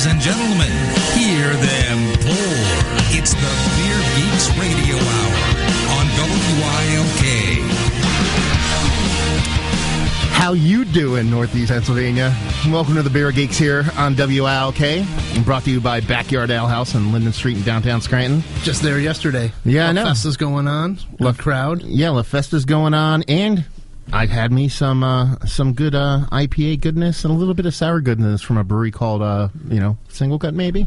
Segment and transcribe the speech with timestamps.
[0.00, 0.72] Ladies and gentlemen,
[1.12, 2.56] hear them pour.
[3.12, 5.36] It's the Beer Geeks Radio Hour
[5.98, 6.06] on
[6.56, 7.90] WILK.
[10.32, 12.34] How you doing, Northeast Pennsylvania?
[12.68, 15.04] Welcome to the Beer Geeks here on WILK,
[15.44, 18.42] brought to you by Backyard Ale House on Linden Street in downtown Scranton.
[18.62, 19.52] Just there yesterday.
[19.66, 20.04] Yeah, I know.
[20.04, 20.98] Festa's going on.
[21.18, 21.82] Love crowd.
[21.82, 23.66] Yeah, La Festa's going on, and
[24.12, 27.74] I've had me some uh, some good uh, IPA goodness and a little bit of
[27.74, 30.86] sour goodness from a brewery called uh, you know Single Cut maybe.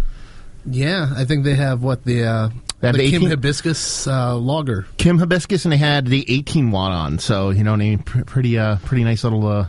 [0.66, 2.49] Yeah, I think they have what the uh,
[2.80, 4.85] the the Kim Hibiscus uh, lager.
[4.97, 7.99] Kim Hibiscus, and they had the 18 watt on, so you know what I mean.
[7.99, 9.67] Pr- pretty uh, pretty nice little uh,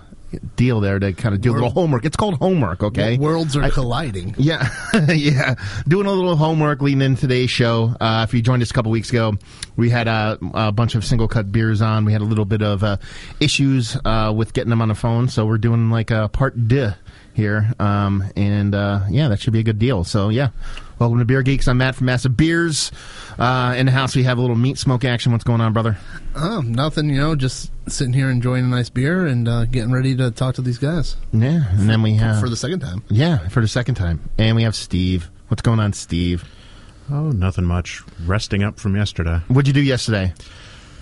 [0.57, 2.05] deal there to kind of do a little homework.
[2.05, 3.17] It's called homework, okay?
[3.19, 4.35] Worlds are I- colliding.
[4.45, 4.69] Yeah,
[5.09, 5.55] yeah.
[5.89, 7.95] Doing a little homework leading into today's show.
[8.01, 9.35] Uh, if you joined us a couple weeks ago,
[9.77, 12.05] we had uh, a bunch of single cut beers on.
[12.05, 12.97] We had a little bit of uh,
[13.41, 16.93] issues uh, with getting them on the phone, so we're doing like a part deux
[17.33, 17.73] here.
[17.79, 20.05] Um, and uh, yeah, that should be a good deal.
[20.05, 20.51] So yeah,
[20.99, 21.69] welcome to Beer Geeks.
[21.69, 22.91] I'm Matt from Massive Beers.
[23.39, 25.33] Uh, in the house, we have a little meat smoke action.
[25.33, 25.97] What's going on, brother?
[26.37, 30.17] Oh, nothing, you know, just sitting here enjoying a nice beer and uh, getting ready
[30.17, 33.03] to talk to these guys Yeah, and then we have for the second time.
[33.09, 35.31] yeah for the second time, and we have Steve.
[35.49, 36.45] What's going on, Steve?
[37.11, 38.03] Oh, nothing much.
[38.25, 39.41] Resting up from yesterday.
[39.49, 40.33] What'd you do yesterday?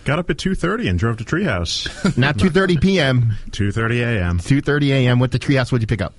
[0.05, 1.87] Got up at two thirty and drove to Treehouse.
[2.19, 3.37] Not 2:30 p.m.
[3.53, 4.39] two thirty a.m.
[4.41, 5.21] 2:30 a.m.
[5.21, 6.13] With the treehouse, what'd you pick up?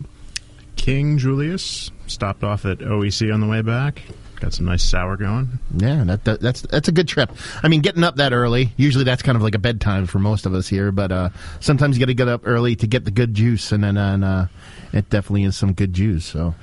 [0.75, 4.01] King Julius stopped off at OEC on the way back.
[4.43, 5.47] Got some nice sour going.
[5.77, 7.31] Yeah, that, that that's that's a good trip.
[7.63, 8.73] I mean, getting up that early.
[8.75, 10.91] Usually, that's kind of like a bedtime for most of us here.
[10.91, 11.29] But uh,
[11.61, 14.25] sometimes you got to get up early to get the good juice, and then and,
[14.25, 14.47] uh,
[14.91, 16.25] it definitely is some good juice.
[16.25, 16.55] So,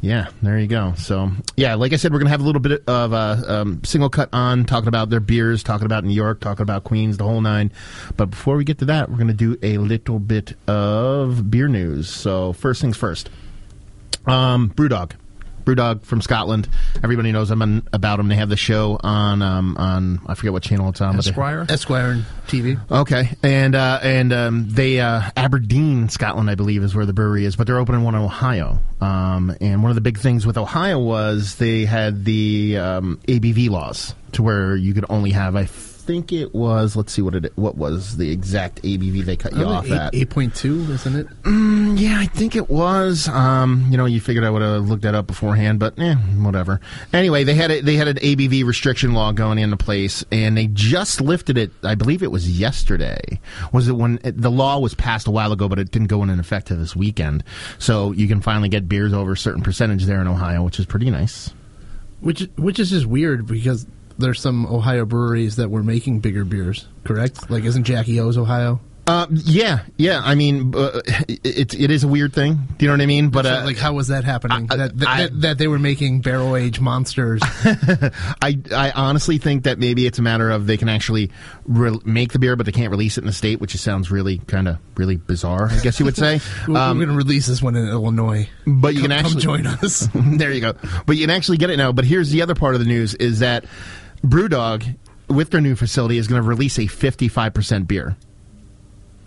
[0.00, 0.94] yeah, there you go.
[0.96, 4.10] So, yeah, like I said, we're gonna have a little bit of uh, um, single
[4.10, 7.40] cut on talking about their beers, talking about New York, talking about Queens, the whole
[7.40, 7.70] nine.
[8.16, 12.08] But before we get to that, we're gonna do a little bit of beer news.
[12.08, 13.30] So, first things first.
[14.26, 15.12] Um, Brewdog.
[15.64, 16.66] Brewdog from Scotland.
[17.04, 18.28] Everybody knows them and about them.
[18.28, 21.14] They have the show on um, on I forget what channel it's on.
[21.16, 21.66] but they- Esquire.
[21.68, 22.80] Esquire and TV.
[22.90, 27.44] Okay, and uh, and um, they uh, Aberdeen, Scotland, I believe, is where the brewery
[27.44, 28.78] is, but they're opening one in Ohio.
[29.02, 33.68] Um, and one of the big things with Ohio was they had the um, ABV
[33.68, 35.66] laws to where you could only have, I
[36.08, 39.64] think it was, let's see what it what was the exact ABV they cut you
[39.64, 40.14] off at.
[40.14, 41.26] eight point two, isn't it?
[42.00, 43.28] Yeah, I think it was.
[43.28, 46.80] Um, you know, you figured I would have looked that up beforehand, but eh, whatever.
[47.12, 50.66] Anyway, they had a, they had an ABV restriction law going into place, and they
[50.68, 51.72] just lifted it.
[51.84, 53.38] I believe it was yesterday.
[53.74, 56.22] Was it when it, the law was passed a while ago, but it didn't go
[56.22, 57.44] into effect this weekend?
[57.78, 60.86] So you can finally get beers over a certain percentage there in Ohio, which is
[60.86, 61.52] pretty nice.
[62.20, 63.86] Which which is just weird because
[64.18, 67.50] there's some Ohio breweries that were making bigger beers, correct?
[67.50, 68.80] Like, isn't Jackie O's Ohio?
[69.06, 70.20] Uh, yeah, yeah.
[70.22, 72.58] I mean, uh, it, it is a weird thing.
[72.76, 73.30] Do you know what I mean?
[73.30, 74.66] But So, uh, like, how was that happening?
[74.70, 77.40] I- that, that, I- that, they were making barrel aged monsters.
[77.64, 81.30] I, I honestly think that maybe it's a matter of they can actually
[81.64, 84.10] re- make the beer, but they can't release it in the state, which just sounds
[84.10, 85.68] really kind of really bizarre.
[85.70, 86.40] I guess you would say.
[86.68, 88.46] We're Um, going to release this one in Illinois.
[88.66, 90.06] but you Come, can come actually join us.
[90.14, 90.74] there you go.
[91.06, 91.92] But you can actually get it now.
[91.92, 93.64] But here's the other part of the news: is that
[94.22, 94.96] BrewDog,
[95.28, 98.16] with their new facility, is going to release a 55 percent beer.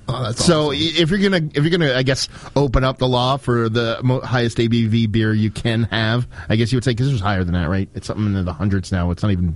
[0.08, 0.78] Oh, that's So awesome.
[0.82, 4.20] if you're gonna if you're gonna I guess open up the law for the mo-
[4.20, 7.54] highest ABV beer you can have, I guess you would say because it's higher than
[7.54, 7.88] that, right?
[7.94, 9.12] It's something in the hundreds now.
[9.12, 9.56] It's not even.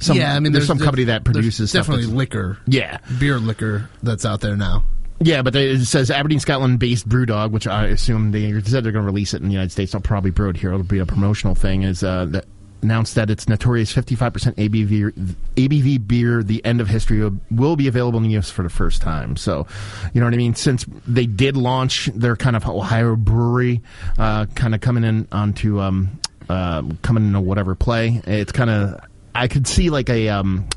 [0.00, 3.88] Some, yeah, I mean, there's, some def- company that produces definitely liquor, Yeah, beer liquor
[4.02, 4.82] that's out there now.
[5.20, 9.04] yeah, but they, it says Aberdeen, Scotland-based BrewDog, which I assume they said they're going
[9.04, 9.94] to release it in the United States.
[9.94, 10.70] I'll probably brew it here.
[10.72, 11.84] It'll be a promotional thing.
[11.84, 12.44] Is uh, that
[12.84, 18.18] announced that its notorious 55% ABV ABV beer, The End of History, will, be available
[18.18, 18.50] in the U.S.
[18.50, 19.36] for the first time.
[19.36, 19.66] So,
[20.12, 20.54] you know what I mean?
[20.54, 23.82] Since they did launch their kind of Ohio brewery,
[24.18, 29.00] uh, kind of coming in onto um, uh, coming into whatever play, it's kind of
[29.34, 30.28] I could see like a.
[30.28, 30.68] Um,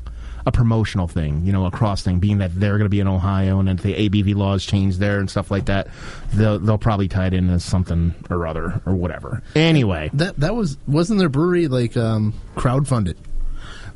[0.48, 3.06] a promotional thing, you know, a cross thing, being that they're going to be in
[3.08, 5.88] Ohio and if the ABV laws change there and stuff like that,
[6.34, 9.42] they'll, they'll probably tie it in as something or other or whatever.
[9.54, 13.16] Anyway, That that was wasn't their brewery like um, crowdfunded?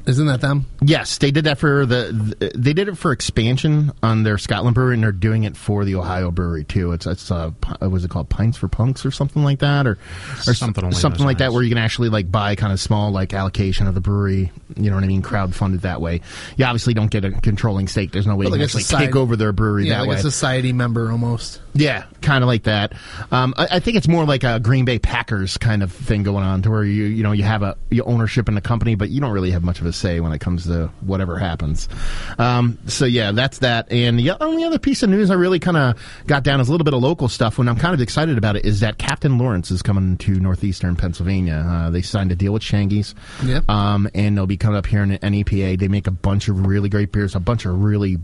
[0.05, 0.67] Isn't that them?
[0.81, 4.95] yes, they did that for the, they did it for expansion on their Scotland brewery
[4.95, 6.91] and they're doing it for the Ohio brewery too.
[6.93, 9.99] It's, it's, uh, was it called Pints for Punks or something like that or,
[10.47, 13.33] or Something something like that where you can actually like buy kind of small like
[13.33, 15.23] allocation of the brewery, you know what I mean?
[15.23, 16.21] Crowd funded that way.
[16.57, 18.11] You obviously don't get a controlling stake.
[18.13, 20.01] There's no way But you like can actually society- take over their brewery Yeah, that
[20.01, 20.17] like way.
[20.17, 21.61] a society member almost.
[21.75, 22.93] Yeah, kind of like that.
[23.31, 26.45] Um, I, I think it's more like a Green Bay Packers kind of thing going
[26.45, 29.09] on, to where you you know you have a you ownership in the company, but
[29.09, 31.89] you don't really have much of a say when it comes to whatever happens.
[32.39, 33.91] Um, so yeah, that's that.
[33.91, 36.71] And the only other piece of news I really kind of got down is a
[36.73, 37.57] little bit of local stuff.
[37.59, 40.95] When I'm kind of excited about it is that Captain Lawrence is coming to northeastern
[40.97, 41.65] Pennsylvania.
[41.67, 43.15] Uh, they signed a deal with Shangy's,
[43.45, 43.69] Yep.
[43.71, 45.77] um, and they'll be coming up here in an NEPA.
[45.79, 48.19] They make a bunch of really great beers, a bunch of really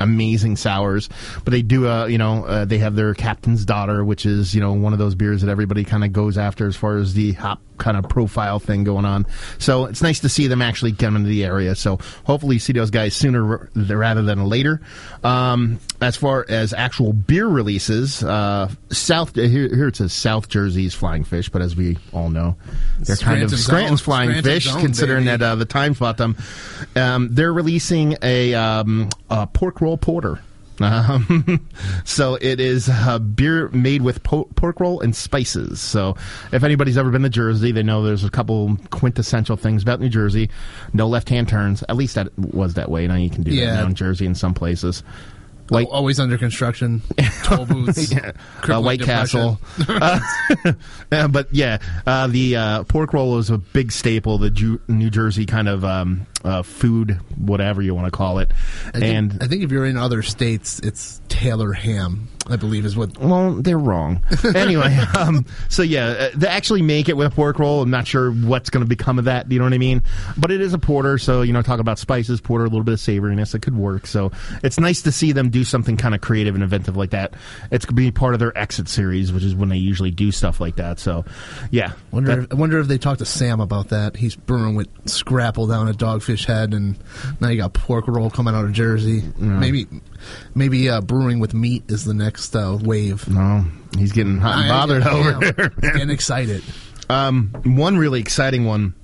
[0.00, 1.08] amazing sours.
[1.44, 4.60] But they do, uh, you know, uh, they have their Captain's Daughter, which is, you
[4.60, 7.32] know, one of those beers that everybody kind of goes after as far as the
[7.32, 9.24] hop kind of profile thing going on.
[9.58, 11.76] So it's nice to see them actually come into the area.
[11.76, 14.80] So hopefully you see those guys sooner rather than later.
[15.22, 20.92] Um, as far as actual beer releases, uh, South here, here it says South Jersey's
[20.92, 22.56] Flying Fish, but as we all know,
[22.98, 25.36] they're kind of Scranton's Scranton's own- Flying Scranton's Fish, own, considering baby.
[25.38, 26.36] that uh, the Times bought them.
[26.96, 30.40] Um, they're releasing a, um, a pork roll porter.
[30.80, 31.66] Um,
[32.04, 35.80] so it is a beer made with po- pork roll and spices.
[35.80, 36.16] So
[36.52, 40.08] if anybody's ever been to Jersey, they know there's a couple quintessential things about New
[40.08, 40.50] Jersey.
[40.92, 41.82] No left-hand turns.
[41.88, 43.08] At least that was that way.
[43.08, 43.74] Now you can do that Yeah.
[43.74, 45.02] now in Jersey in some places.
[45.72, 47.02] Al- always under construction.
[47.42, 48.10] Toll booths.
[48.12, 48.32] Yeah.
[48.66, 49.56] Uh, White depression.
[49.56, 49.60] Castle.
[49.88, 50.20] Uh,
[51.12, 55.10] uh, but yeah, uh, the uh, pork roll is a big staple, the Ju- New
[55.10, 58.52] Jersey kind of um, uh, food, whatever you want to call it.
[58.88, 62.28] I think, and I think if you're in other states, it's Taylor ham.
[62.50, 63.18] I believe is what.
[63.18, 64.22] Well, they're wrong.
[64.54, 67.82] anyway, um, so yeah, uh, they actually make it with a pork roll.
[67.82, 69.52] I'm not sure what's going to become of that.
[69.52, 70.02] You know what I mean?
[70.38, 72.94] But it is a porter, so you know, talk about spices, porter, a little bit
[72.94, 73.54] of savoriness.
[73.54, 74.06] It could work.
[74.06, 74.32] So
[74.62, 77.34] it's nice to see them do something kind of creative and inventive like that.
[77.70, 80.32] It's going to be part of their exit series, which is when they usually do
[80.32, 80.98] stuff like that.
[80.98, 81.26] So,
[81.70, 84.16] yeah, Wonder, that- if, I wonder if they talked to Sam about that.
[84.16, 86.98] He's brewing with Scrapple down at Dogfish Head, and
[87.40, 89.22] now you got pork roll coming out of Jersey.
[89.38, 89.86] Maybe,
[90.54, 93.28] maybe uh, brewing with meat is the next uh, wave.
[93.28, 93.64] no,
[93.96, 95.40] he's getting hot and I- bothered I over am.
[95.40, 95.68] there.
[95.92, 96.62] Getting excited.
[97.10, 98.94] Um, one really exciting one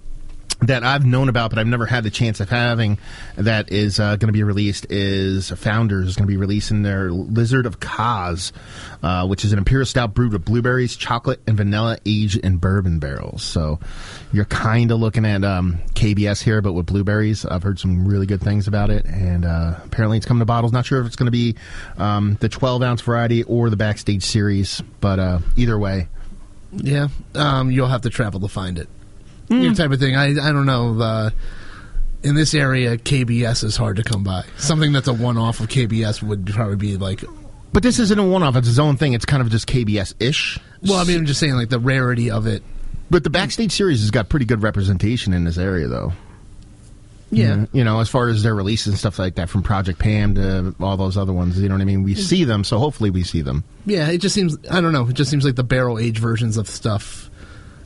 [0.66, 2.99] that I've known about, but I've never had the chance of having,
[3.37, 7.11] that is uh, going to be released is Founders is going to be releasing their
[7.11, 8.52] Lizard of Koz,
[9.02, 12.99] uh, which is an imperial stout brewed with blueberries, chocolate, and vanilla aged in bourbon
[12.99, 13.43] barrels.
[13.43, 13.78] So
[14.32, 17.44] you're kind of looking at um, KBS here, but with blueberries.
[17.44, 20.72] I've heard some really good things about it, and uh, apparently it's coming to bottles.
[20.72, 21.56] Not sure if it's going to be
[21.96, 26.08] um, the 12 ounce variety or the backstage series, but uh, either way.
[26.72, 28.88] Yeah, um, you'll have to travel to find it.
[29.49, 30.17] Your type of thing.
[30.17, 30.99] I I don't know.
[31.00, 31.31] Uh,
[32.23, 34.44] in this area, KBS is hard to come by.
[34.56, 37.23] Something that's a one-off of KBS would probably be like.
[37.73, 39.12] But this isn't a one-off; it's its own thing.
[39.12, 40.58] It's kind of just KBS-ish.
[40.82, 42.62] Well, I mean, I'm just saying, like the rarity of it.
[43.11, 46.12] But the backstage series has got pretty good representation in this area, though.
[47.31, 50.37] Yeah, You know, as far as their releases and stuff like that, from Project Pam
[50.37, 51.58] to all those other ones.
[51.61, 52.05] You know what I mean?
[52.05, 53.64] We see them, so hopefully we see them.
[53.87, 54.08] yeah.
[54.08, 54.56] It just seems.
[54.70, 55.08] I don't know.
[55.08, 57.29] It just seems like the barrel age versions of stuff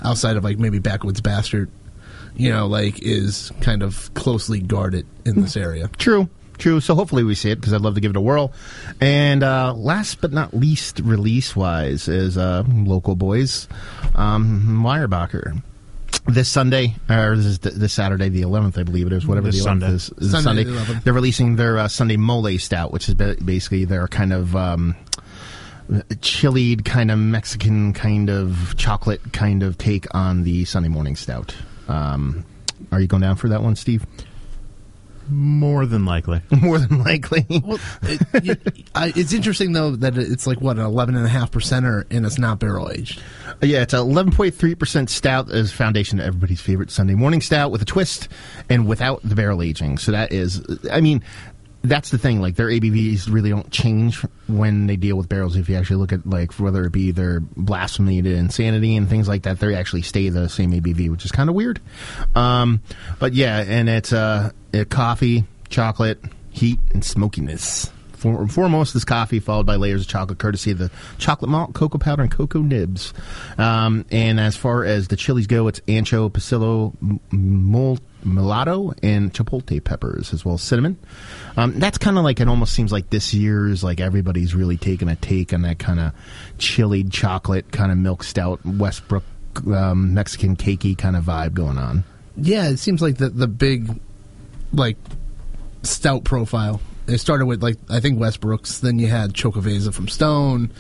[0.03, 1.71] outside of like maybe Backwoods Bastard.
[2.37, 5.89] You know, like is kind of closely guarded in this area.
[5.99, 6.81] True, true.
[6.81, 8.53] So hopefully we see it because I'd love to give it a whirl.
[9.00, 13.67] And uh, last but not least, release-wise, is uh, local boys,
[14.15, 15.62] um, Weyerbacher.
[16.27, 19.65] This Sunday, or this, is this Saturday, the 11th, I believe it is, whatever This
[19.65, 19.87] the 11th Sunday.
[19.89, 20.11] is.
[20.19, 20.65] is Sunday Sunday.
[20.65, 21.05] the 11th.
[21.05, 24.95] They're releasing their uh, Sunday Mole Stout, which is ba- basically their kind of um,
[26.20, 31.55] chilled, kind of Mexican, kind of chocolate kind of take on the Sunday morning stout.
[31.88, 32.44] Um,
[32.93, 34.06] are you going down for that one, Steve?
[35.31, 36.40] More than likely.
[36.50, 37.44] More than likely.
[37.50, 38.56] Well, it, you,
[38.94, 42.25] I, it's interesting though that it's like what an eleven and a half percenter, and
[42.25, 43.23] it's not barrel aged.
[43.61, 48.28] Yeah, it's 11.3% stout as foundation to everybody's favorite Sunday morning stout with a twist
[48.71, 49.99] and without the barrel aging.
[49.99, 51.25] So that is, I mean,
[51.82, 52.40] that's the thing.
[52.40, 55.56] Like their ABVs really don't change when they deal with barrels.
[55.56, 59.28] If you actually look at like whether it be their blasphemy to insanity and things
[59.28, 61.80] like that, they actually stay the same ABV, which is kind of weird.
[62.35, 62.80] Um,
[63.18, 64.50] but yeah, and it's uh,
[64.90, 67.90] coffee, chocolate, heat, and smokiness.
[68.12, 71.99] For, foremost is coffee, followed by layers of chocolate, courtesy of the chocolate malt, cocoa
[71.99, 73.14] powder, and cocoa nibs.
[73.56, 76.97] Um, and as far as the chilies go, it's ancho, pasillo,
[77.30, 80.98] mol- mulatto, and chipotle peppers, as well as cinnamon.
[81.56, 85.08] Um, that's kind of like it almost seems like this year's like everybody's really taking
[85.08, 86.12] a take on that kind of
[86.58, 89.25] chilled chocolate, kind of milk stout, Westbrook
[89.66, 92.04] um, Mexican cakey kind of vibe going on.
[92.37, 94.00] Yeah, it seems like the the big
[94.72, 94.96] like
[95.82, 96.80] stout profile.
[97.06, 98.80] It started with like I think Westbrook's.
[98.80, 100.70] Then you had Xocoveza from Stone.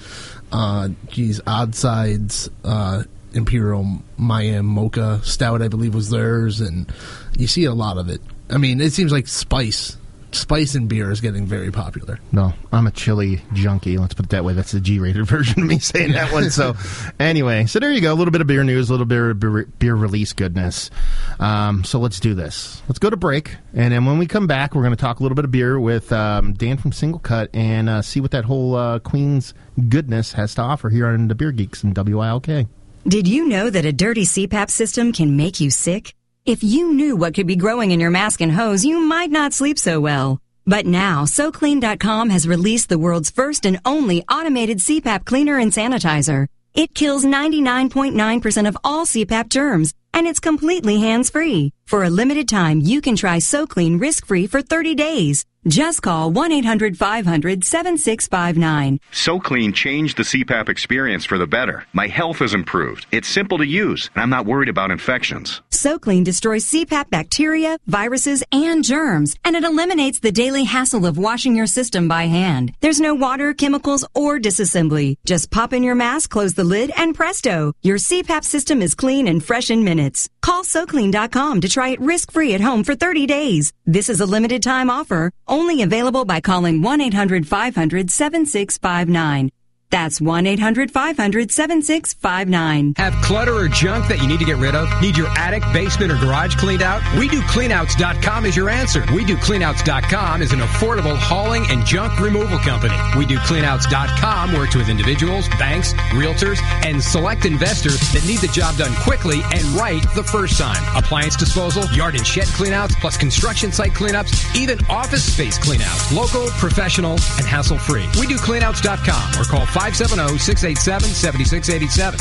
[0.50, 3.02] Uh, geez, Odd Sides, uh,
[3.32, 6.90] Imperial Mayan Mocha Stout, I believe was theirs, and
[7.36, 8.20] you see a lot of it.
[8.50, 9.96] I mean, it seems like spice
[10.32, 12.18] spice in beer is getting very popular.
[12.32, 13.98] No, I'm a chili junkie.
[13.98, 14.52] Let's put it that way.
[14.52, 16.50] That's the G-rated version of me saying that one.
[16.50, 16.74] So,
[17.18, 18.12] anyway, so there you go.
[18.12, 20.90] A little bit of beer news, a little bit of beer, beer release goodness.
[21.38, 22.82] Um, so let's do this.
[22.88, 25.22] Let's go to break, and then when we come back, we're going to talk a
[25.22, 28.44] little bit of beer with um, Dan from Single Cut and uh, see what that
[28.44, 29.54] whole uh, Queen's
[29.88, 32.66] goodness has to offer here on the Beer Geeks and WILK.
[33.08, 36.14] Did you know that a dirty CPAP system can make you sick?
[36.44, 39.54] If you knew what could be growing in your mask and hose, you might not
[39.54, 40.40] sleep so well.
[40.66, 46.48] But now, SoClean.com has released the world's first and only automated CPAP cleaner and sanitizer.
[46.74, 51.72] It kills 99.9% of all CPAP germs, and it's completely hands-free.
[51.86, 55.46] For a limited time, you can try SoClean risk-free for 30 days.
[55.68, 58.98] Just call 1-800-500-7659.
[59.12, 61.84] SoClean changed the CPAP experience for the better.
[61.92, 63.04] My health has improved.
[63.12, 65.60] It's simple to use, and I'm not worried about infections.
[65.70, 71.54] SoClean destroys CPAP bacteria, viruses, and germs, and it eliminates the daily hassle of washing
[71.54, 72.72] your system by hand.
[72.80, 75.16] There's no water, chemicals, or disassembly.
[75.26, 77.74] Just pop in your mask, close the lid, and presto!
[77.82, 80.30] Your CPAP system is clean and fresh in minutes.
[80.40, 83.74] Call SoClean.com to try it risk-free at home for 30 days.
[83.84, 89.50] This is a limited time offer, only available by calling 1-800-500-7659.
[89.90, 92.98] That's 1-800-500-7659.
[92.98, 94.86] Have clutter or junk that you need to get rid of?
[95.00, 97.00] Need your attic, basement, or garage cleaned out?
[97.18, 99.02] We do cleanouts.com is your answer.
[99.14, 102.94] We do cleanouts.com is an affordable hauling and junk removal company.
[103.16, 108.76] We do cleanouts.com works with individuals, banks, realtors, and select investors that need the job
[108.76, 110.82] done quickly and right the first time.
[110.96, 116.14] Appliance disposal, yard and shed cleanouts, plus construction site cleanups, even office space cleanouts.
[116.14, 118.06] Local, professional, and hassle free.
[118.20, 122.18] We do cleanouts.com or call 570 687 7687.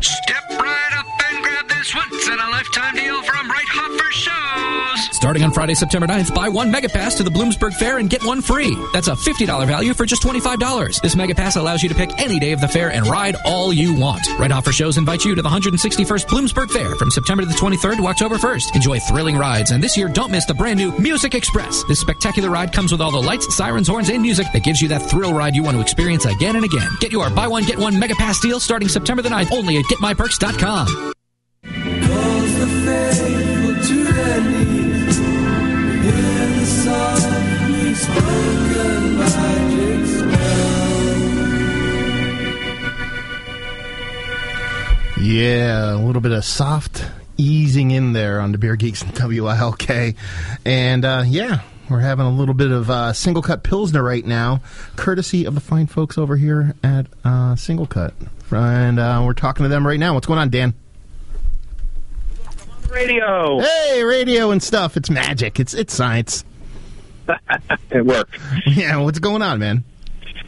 [0.00, 5.16] Step right up and this once in a lifetime deal from Reithoffer Shows.
[5.16, 8.24] Starting on Friday, September 9th, buy one Mega Pass to the Bloomsburg Fair and get
[8.24, 8.76] one free.
[8.92, 11.00] That's a $50 value for just $25.
[11.02, 13.72] This Mega Pass allows you to pick any day of the fair and ride all
[13.72, 14.22] you want.
[14.38, 18.36] Reithoffer Shows invite you to the 161st Bloomsburg Fair from September the 23rd to October
[18.36, 18.74] 1st.
[18.74, 21.84] Enjoy thrilling rides, and this year don't miss the brand new Music Express.
[21.84, 24.88] This spectacular ride comes with all the lights, sirens, horns, and music that gives you
[24.88, 26.88] that thrill ride you want to experience again and again.
[27.00, 29.84] Get your buy one, get one Mega Pass deal starting September the 9th only at
[29.84, 31.12] getmyperks.com.
[45.20, 47.04] Yeah, a little bit of soft
[47.36, 50.16] easing in there on the Beer Geeks and WILK.
[50.64, 54.60] And uh, yeah, we're having a little bit of uh, single cut Pilsner right now,
[54.96, 58.14] courtesy of the fine folks over here at uh, Single Cut.
[58.50, 60.14] And uh, we're talking to them right now.
[60.14, 60.74] What's going on, Dan?
[62.90, 63.60] Radio.
[63.60, 64.96] Hey, radio and stuff.
[64.96, 65.60] It's magic.
[65.60, 66.44] It's it's science.
[67.90, 68.38] it worked.
[68.66, 69.84] Yeah, what's going on, man?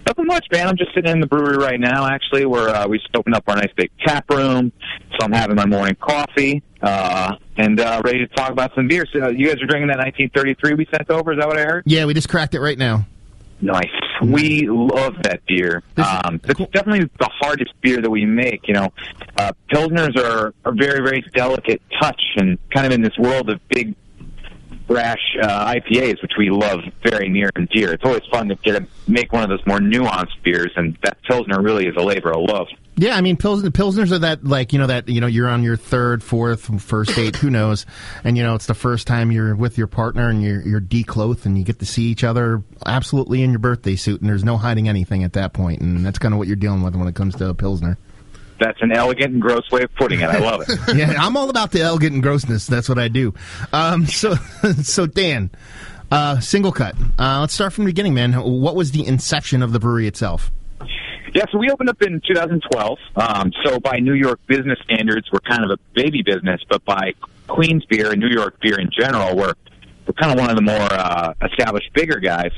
[0.07, 0.69] Nothing much, man.
[0.69, 2.07] I'm just sitting in the brewery right now.
[2.07, 4.73] Actually, where uh, we just opened up our nice big tap room,
[5.13, 9.07] so I'm having my morning coffee uh, and uh, ready to talk about some beer.
[9.13, 11.33] So, uh, you guys are drinking that 1933 we sent over.
[11.33, 11.85] Is that what I heard?
[11.87, 13.07] Yeah, we just cracked it right now.
[13.61, 13.87] Nice.
[14.21, 15.85] We love that beer.
[15.97, 18.67] Um, it's definitely the hardest beer that we make.
[18.67, 18.93] You know,
[19.37, 23.61] uh, pilsners are a very, very delicate touch, and kind of in this world of
[23.69, 23.95] big,
[24.93, 27.93] brash uh, IPAs, which we love very near and dear.
[27.93, 31.17] It's always fun to get to make one of those more nuanced beers, and that
[31.23, 32.69] pilsner really is a labor of love.
[32.97, 35.63] Yeah, I mean, Pils- Pilsners are that, like, you know, that, you know, you're on
[35.63, 37.87] your third, fourth, first date, who knows?
[38.23, 41.47] And, you know, it's the first time you're with your partner and you're, you're declothed
[41.47, 44.59] and you get to see each other absolutely in your birthday suit and there's no
[44.59, 45.81] hiding anything at that point.
[45.81, 47.97] And that's kind of what you're dealing with when it comes to a Pilsner.
[48.63, 50.31] That's an elegant and gross way of putting it.
[50.31, 50.79] I love it.
[50.97, 52.67] yeah, I'm all about the elegant and grossness.
[52.67, 53.35] That's what I do.
[53.73, 54.35] Um, so,
[54.83, 55.51] so Dan,
[56.13, 56.95] uh, single cut.
[57.19, 58.35] Uh, let's start from the beginning, man.
[58.35, 60.53] What was the inception of the brewery itself?
[61.35, 62.99] Yeah, so we opened up in 2012.
[63.17, 67.15] Um, so by New York business standards, we're kind of a baby business, but by
[67.49, 69.55] Queens beer and New York beer in general, we're
[70.07, 72.51] we're kind of one of the more uh, established, bigger guys.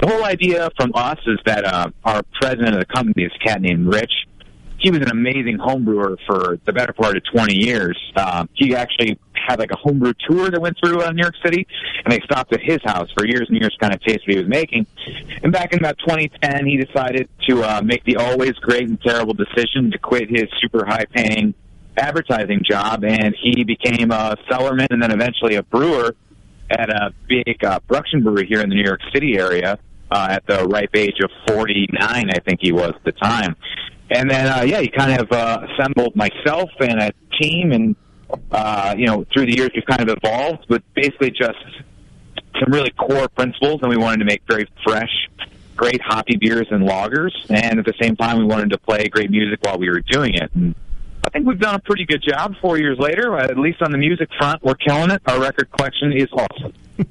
[0.00, 3.44] The whole idea from us is that uh, our president of the company is a
[3.46, 4.12] cat named Rich.
[4.84, 7.98] He was an amazing homebrewer for the better part of 20 years.
[8.16, 11.66] Um, he actually had like a homebrew tour that went through uh, New York City,
[12.04, 14.34] and they stopped at his house for years and years to kind of taste what
[14.34, 14.86] he was making.
[15.42, 19.32] And back in about 2010, he decided to uh, make the always great and terrible
[19.32, 21.54] decision to quit his super high paying
[21.96, 26.14] advertising job, and he became a cellarman and then eventually a brewer
[26.70, 29.78] at a big uh, production brewery here in the New York City area
[30.10, 33.56] uh, at the ripe age of 49, I think he was at the time.
[34.10, 37.96] And then, uh, yeah, he kind of uh, assembled myself and a team, and
[38.50, 41.58] uh, you know, through the years we've kind of evolved, but basically just
[42.60, 45.10] some really core principles, and we wanted to make very fresh,
[45.76, 49.30] great hoppy beers and lagers, and at the same time, we wanted to play great
[49.30, 50.50] music while we were doing it.
[50.54, 50.74] And
[51.24, 52.54] I think we've done a pretty good job.
[52.60, 55.22] Four years later, at least on the music front, we're killing it.
[55.26, 56.72] Our record collection is awesome.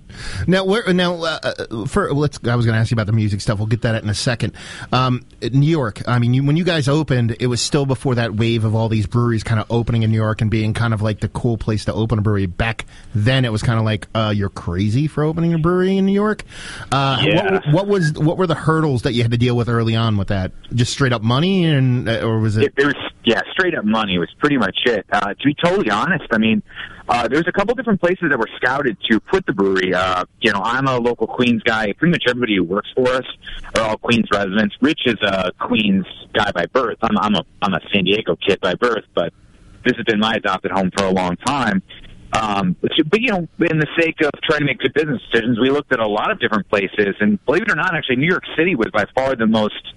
[0.48, 1.16] Now, where now?
[1.16, 1.40] Uh,
[1.72, 2.40] uh, for let's.
[2.48, 3.58] I was going to ask you about the music stuff.
[3.58, 4.54] We'll get that in a second.
[4.92, 6.08] Um, New York.
[6.08, 8.90] I mean, you, when you guys opened, it was still before that wave of all
[8.90, 11.58] these breweries kind of opening in New York and being kind of like the cool
[11.58, 12.46] place to open a brewery.
[12.46, 12.86] Back
[13.16, 16.14] then, it was kind of like uh, you're crazy for opening a brewery in New
[16.14, 16.44] York.
[16.92, 17.54] Uh, Yeah.
[17.54, 20.18] what, what was what were the hurdles that you had to deal with early on
[20.18, 20.52] with that?
[20.76, 22.72] Just straight up money, and uh, or was it?
[22.78, 25.06] It, was yeah, straight up money was pretty much it.
[25.12, 26.62] Uh, to be totally honest, I mean,
[27.10, 29.94] uh, there's a couple different places that were scouted to put the brewery.
[29.94, 31.92] Uh, you know, I'm a local Queens guy.
[31.94, 33.26] Pretty much everybody who works for us
[33.76, 34.76] are all Queens residents.
[34.82, 36.98] Rich is a Queens guy by birth.
[37.02, 39.34] I'm, I'm a I'm a San Diego kid by birth, but
[39.84, 41.82] this has been my adopted home for a long time.
[42.34, 45.60] Um, but, but you know, in the sake of trying to make good business decisions,
[45.60, 48.28] we looked at a lot of different places, and believe it or not, actually, New
[48.28, 49.94] York City was by far the most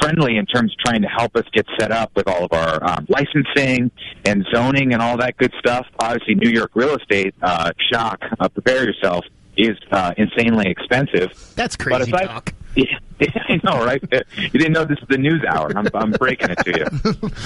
[0.00, 2.82] friendly in terms of trying to help us get set up with all of our
[2.84, 3.90] um, licensing
[4.24, 5.86] and zoning and all that good stuff.
[5.98, 9.24] Obviously, New York real estate, uh, shock, uh, prepare yourself,
[9.56, 11.30] is uh, insanely expensive.
[11.56, 12.54] That's But crazy aside- talk.
[12.76, 12.84] Yeah,
[13.20, 14.00] I know, right?
[14.36, 15.72] You didn't know this is the news hour.
[15.76, 17.30] I'm, I'm breaking it to you.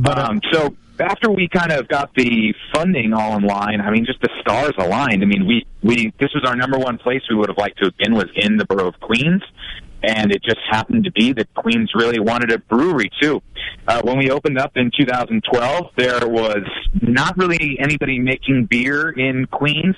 [0.00, 4.04] But, um, so after we kind of got the funding all in line, I mean,
[4.06, 5.22] just the stars aligned.
[5.22, 7.86] I mean, we we this was our number one place we would have liked to
[7.86, 9.42] have been was in the borough of Queens,
[10.02, 13.42] and it just happened to be that Queens really wanted a brewery too.
[13.86, 16.64] Uh, when we opened up in 2012, there was
[17.00, 19.96] not really anybody making beer in Queens,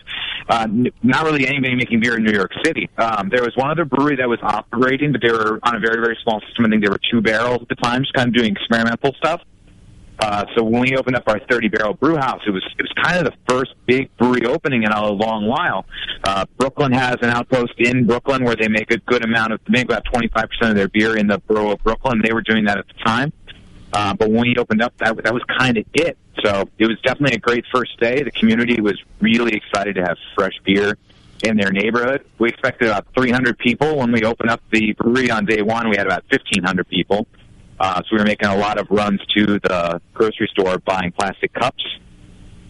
[0.49, 0.67] uh,
[1.03, 2.89] not really anybody making beer in New York City.
[2.99, 6.01] Um, there was one other brewery that was operating, but they were on a very
[6.01, 6.67] very small system.
[6.67, 9.43] I think they were two barrels at the time, just kind of doing experimental stuff.
[10.21, 12.93] Uh, so when we opened up our 30 barrel brew house, it was it was
[13.03, 15.87] kind of the first big brewery opening in a long while.
[16.25, 19.81] Uh, Brooklyn has an outpost in Brooklyn where they make a good amount of they
[19.81, 22.21] make about 25 percent of their beer in the borough of Brooklyn.
[22.23, 23.33] They were doing that at the time,
[23.95, 26.19] uh, but when we opened up, that that was kind of it.
[26.45, 28.23] So it was definitely a great first day.
[28.23, 30.99] The community was really excited to have fresh beer
[31.43, 32.27] in their neighborhood.
[32.39, 35.89] We expected about 300 people when we opened up the brewery on day one.
[35.89, 37.27] We had about 1,500 people.
[37.81, 41.53] Uh, so we were making a lot of runs to the grocery store buying plastic
[41.55, 41.83] cups.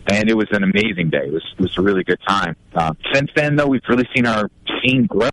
[0.06, 1.26] And it was an amazing day.
[1.26, 2.56] It was, it was a really good time.
[2.74, 4.50] Uh, since then, though, we've really seen our
[4.82, 5.28] scene grow.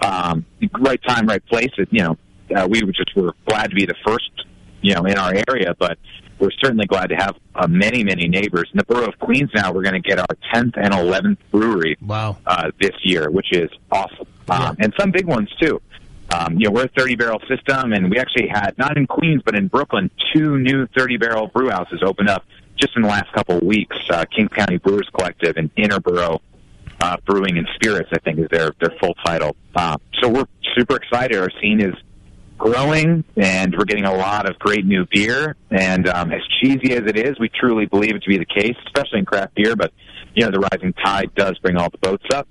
[0.00, 0.46] Um,
[0.80, 1.70] right time, right place.
[1.76, 2.16] It, you know,
[2.56, 4.30] uh, we were just were glad to be the first,
[4.80, 5.98] you know, in our area, but
[6.38, 8.68] we're certainly glad to have uh, many, many neighbors.
[8.72, 11.96] In the borough of Queens now, we're going to get our 10th and 11th brewery
[12.00, 12.36] wow.
[12.46, 14.26] uh, this year, which is awesome.
[14.48, 15.82] Um, and some big ones, too.
[16.30, 19.42] Um, you know, we're a 30 barrel system, and we actually had, not in Queens,
[19.44, 22.44] but in Brooklyn, two new 30 barrel brew houses open up
[22.76, 23.96] just in the last couple of weeks.
[24.10, 26.40] Uh, Kings County Brewers Collective and Interboro
[27.00, 29.56] uh, Brewing and Spirits, I think, is their, their full title.
[29.74, 31.38] Uh, so we're super excited.
[31.38, 31.94] Our scene is
[32.58, 35.56] growing, and we're getting a lot of great new beer.
[35.70, 38.76] And um, as cheesy as it is, we truly believe it to be the case,
[38.86, 39.76] especially in craft beer.
[39.76, 39.92] But
[40.34, 42.46] you know, the rising tide does bring all the boats up.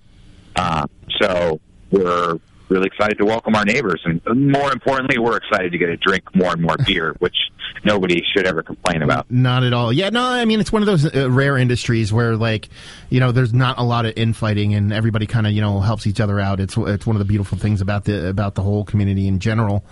[0.56, 0.88] Uh,
[1.22, 1.60] so
[1.92, 5.98] we're really excited to welcome our neighbors, and more importantly, we're excited to get to
[5.98, 7.36] drink more and more beer, which
[7.84, 9.30] nobody should ever complain about.
[9.30, 9.94] Not at all.
[9.94, 12.70] Yeah, no, I mean it's one of those uh, rare industries where like,
[13.10, 16.08] you know, there's not a lot of infighting and everybody kind of, you know, helps
[16.08, 16.60] each other out.
[16.60, 19.84] It's it's one of the beautiful things about the about the whole community in general.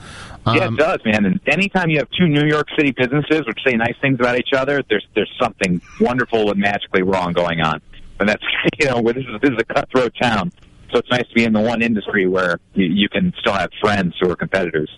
[0.47, 1.25] yeah, Um, it does, man.
[1.25, 4.53] And anytime you have two New York City businesses which say nice things about each
[4.53, 7.81] other, there's there's something wonderful and magically wrong going on.
[8.19, 8.43] And that's
[8.79, 10.51] you know, this is this is a cutthroat town,
[10.95, 13.69] so it's nice to be in the one industry where you, you can still have
[13.81, 14.89] friends who are competitors.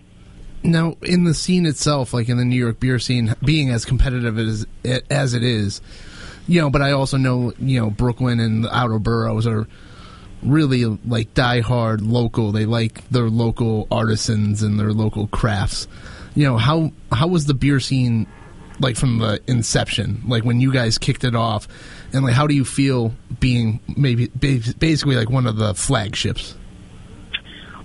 [0.61, 4.37] Now, in the scene itself, like in the New York beer scene, being as competitive
[4.37, 4.67] as
[5.09, 5.81] as it is,
[6.47, 9.67] you know, but I also know, you know, Brooklyn and the outer boroughs are
[10.43, 12.51] really like diehard local.
[12.51, 15.87] They like their local artisans and their local crafts.
[16.35, 18.27] You know, how how was the beer scene
[18.79, 20.21] like from the inception?
[20.27, 21.67] Like when you guys kicked it off,
[22.13, 26.55] and like how do you feel being maybe basically like one of the flagships?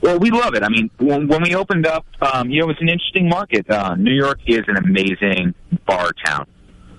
[0.02, 0.64] Well, we love it.
[0.64, 3.70] I mean, when, when we opened up, um, you know, it's an interesting market.
[3.70, 5.54] Uh, New York is an amazing
[5.86, 6.46] bar town.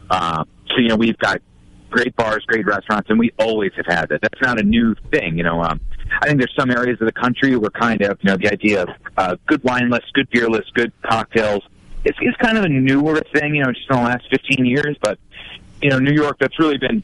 [0.10, 1.42] Uh, so, you know, we've got
[1.90, 4.22] great bars, great restaurants, and we always have had that.
[4.22, 5.38] That's not a new thing.
[5.38, 5.82] You know, um,
[6.22, 8.84] I think there's some areas of the country where kind of, you know, the idea
[8.84, 11.64] of uh, good wine lists, good beer lists, good cocktails
[12.06, 14.98] is, is kind of a newer thing, you know, just in the last 15 years.
[15.02, 15.20] But,
[15.82, 17.04] you know, New York, that's really been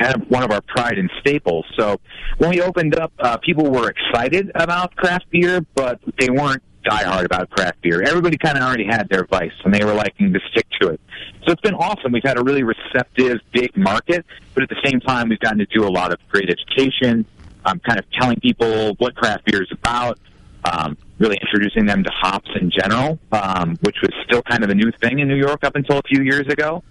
[0.00, 1.64] kind of one of our pride and staples.
[1.78, 2.00] So
[2.38, 7.24] when we opened up, uh, people were excited about craft beer, but they weren't diehard
[7.24, 8.02] about craft beer.
[8.02, 11.00] Everybody kind of already had their vice, and they were liking to stick to it.
[11.44, 12.12] So it's been awesome.
[12.12, 15.66] We've had a really receptive, big market, but at the same time, we've gotten to
[15.66, 17.26] do a lot of great education.
[17.64, 20.18] um, kind of telling people what craft beer is about,
[20.64, 24.74] um, really introducing them to hops in general, um, which was still kind of a
[24.74, 26.82] new thing in New York up until a few years ago.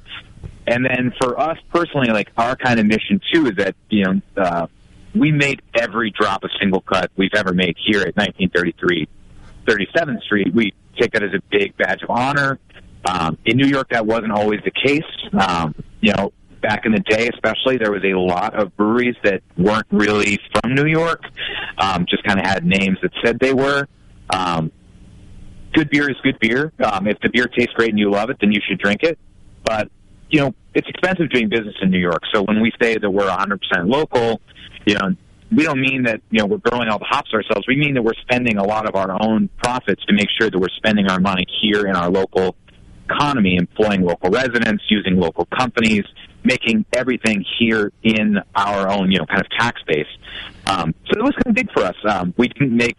[0.66, 4.22] And then for us personally, like our kind of mission too is that you know
[4.36, 4.68] uh,
[5.16, 9.08] we made every drop of single cut we've ever made here at 1933
[9.66, 10.54] 37th Street.
[10.54, 12.60] We take that as a big badge of honor.
[13.06, 15.04] Um, in New York, that wasn't always the case.
[15.40, 19.42] Um, you know, back in the day, especially, there was a lot of breweries that
[19.58, 21.22] weren't really from New York,
[21.78, 23.88] um, just kind of had names that said they were.
[24.30, 24.72] Um,
[25.74, 26.74] good beer is good beer.
[26.84, 29.18] Um, if the beer tastes great and you love it, then you should drink it.
[29.64, 29.90] But
[30.30, 32.22] you know, it's expensive doing business in New York.
[32.34, 34.42] So when we say that we're 100% local,
[34.86, 35.16] you know,
[35.56, 37.68] we don't mean that you know we're growing all the hops ourselves.
[37.68, 40.60] We mean that we're spending a lot of our own profits to make sure that
[40.60, 42.56] we're spending our money here in our local
[43.10, 46.04] economy, employing local residents, using local companies,
[46.44, 50.08] making everything here in our own you know kind of tax base.
[50.66, 51.96] Um, so it was kind of big for us.
[52.04, 52.98] Um, we didn't make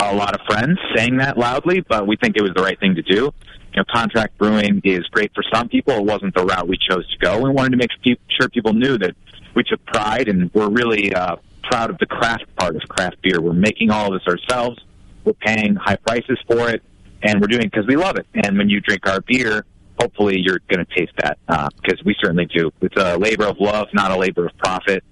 [0.00, 2.94] a lot of friends saying that loudly, but we think it was the right thing
[2.94, 3.32] to do.
[3.74, 5.94] You know, contract brewing is great for some people.
[5.94, 7.40] It wasn't the route we chose to go.
[7.40, 9.14] We wanted to make sure people knew that
[9.54, 13.40] we took pride and we're really uh, proud of the craft part of craft beer.
[13.40, 14.78] We're making all of this ourselves.
[15.24, 16.82] We're paying high prices for it,
[17.22, 18.26] and we're doing it because we love it.
[18.34, 19.64] And when you drink our beer,
[19.98, 22.72] hopefully you're going to taste that because uh, we certainly do.
[22.80, 25.04] It's a labor of love, not a labor of profit.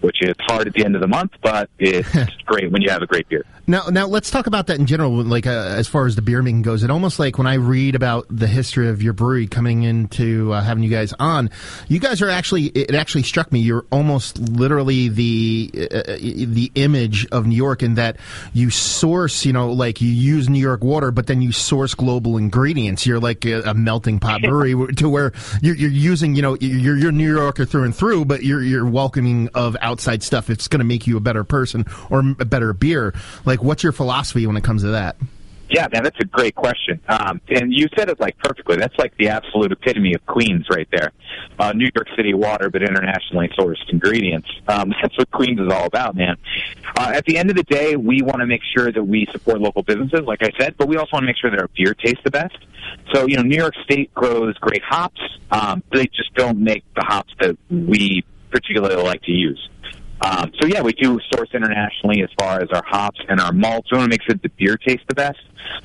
[0.00, 2.08] Which is hard at the end of the month, but it's
[2.46, 3.44] great when you have a great beer.
[3.70, 5.12] Now, now let's talk about that in general.
[5.22, 7.94] Like uh, as far as the beer making goes, it almost like when I read
[7.94, 11.50] about the history of your brewery coming into uh, having you guys on,
[11.86, 12.66] you guys are actually.
[12.66, 13.60] It actually struck me.
[13.60, 18.16] You're almost literally the uh, uh the image of New York in that
[18.52, 19.44] you source.
[19.44, 23.06] You know, like you use New York water, but then you source global ingredients.
[23.06, 25.32] You're like a, a melting pot brewery to where
[25.62, 26.34] you're, you're, using.
[26.34, 30.22] You know, you're, you're New Yorker through and through, but you're you're welcoming of outside
[30.22, 30.48] stuff.
[30.50, 33.14] It's going to make you a better person or a better beer.
[33.44, 35.16] Like, what's your philosophy when it comes to that?
[35.70, 37.00] Yeah, man, that's a great question.
[37.08, 38.76] Um, and you said it like perfectly.
[38.76, 41.12] That's like the absolute epitome of Queens right there.
[41.60, 44.48] Uh, New York City water, but internationally sourced ingredients.
[44.66, 46.36] Um, that's what Queens is all about, man.
[46.96, 49.60] Uh, at the end of the day, we want to make sure that we support
[49.60, 51.94] local businesses, like I said, but we also want to make sure that our beer
[51.94, 52.58] tastes the best.
[53.14, 55.20] So, you know, New York State grows great hops.
[55.52, 59.68] Um, they just don't make the hops that we particularly like to use.
[60.22, 63.90] Um, so yeah, we do source internationally as far as our hops and our malts.
[63.90, 65.40] We want to make sure the beer tastes the best.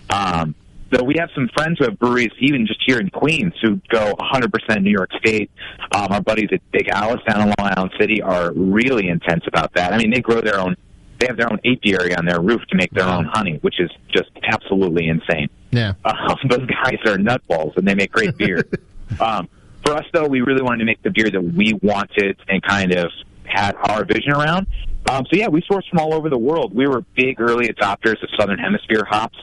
[0.10, 0.56] Um,
[0.93, 4.13] so we have some friends who have breweries, even just here in Queens, who go
[4.19, 5.49] 100% New York State.
[5.93, 9.73] Um, our buddies at Big Alice down in Long Island City are really intense about
[9.73, 9.93] that.
[9.93, 10.75] I mean, they grow their own.
[11.19, 13.89] They have their own apiary on their roof to make their own honey, which is
[14.10, 15.49] just absolutely insane.
[15.71, 18.65] Yeah, um, those guys are nutballs, and they make great beer.
[19.19, 19.47] um,
[19.86, 22.91] for us, though, we really wanted to make the beer that we wanted and kind
[22.93, 23.12] of
[23.43, 24.67] had our vision around.
[25.10, 26.74] Um, so yeah, we source from all over the world.
[26.74, 29.38] We were big early adopters of Southern Hemisphere hops.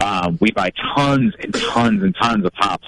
[0.00, 2.86] Um, we buy tons and tons and tons of hops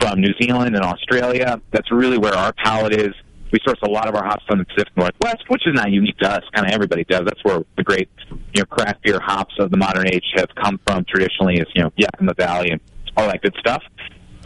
[0.00, 1.60] from New Zealand and Australia.
[1.72, 3.14] That's really where our palate is.
[3.50, 6.18] We source a lot of our hops from the Pacific Northwest, which is not unique
[6.18, 6.44] to us.
[6.54, 7.22] Kind of everybody does.
[7.24, 10.78] That's where the great, you know, craft beer hops of the modern age have come
[10.86, 11.04] from.
[11.04, 12.80] Traditionally, is you know, Yakima Valley and
[13.16, 13.82] all that good stuff.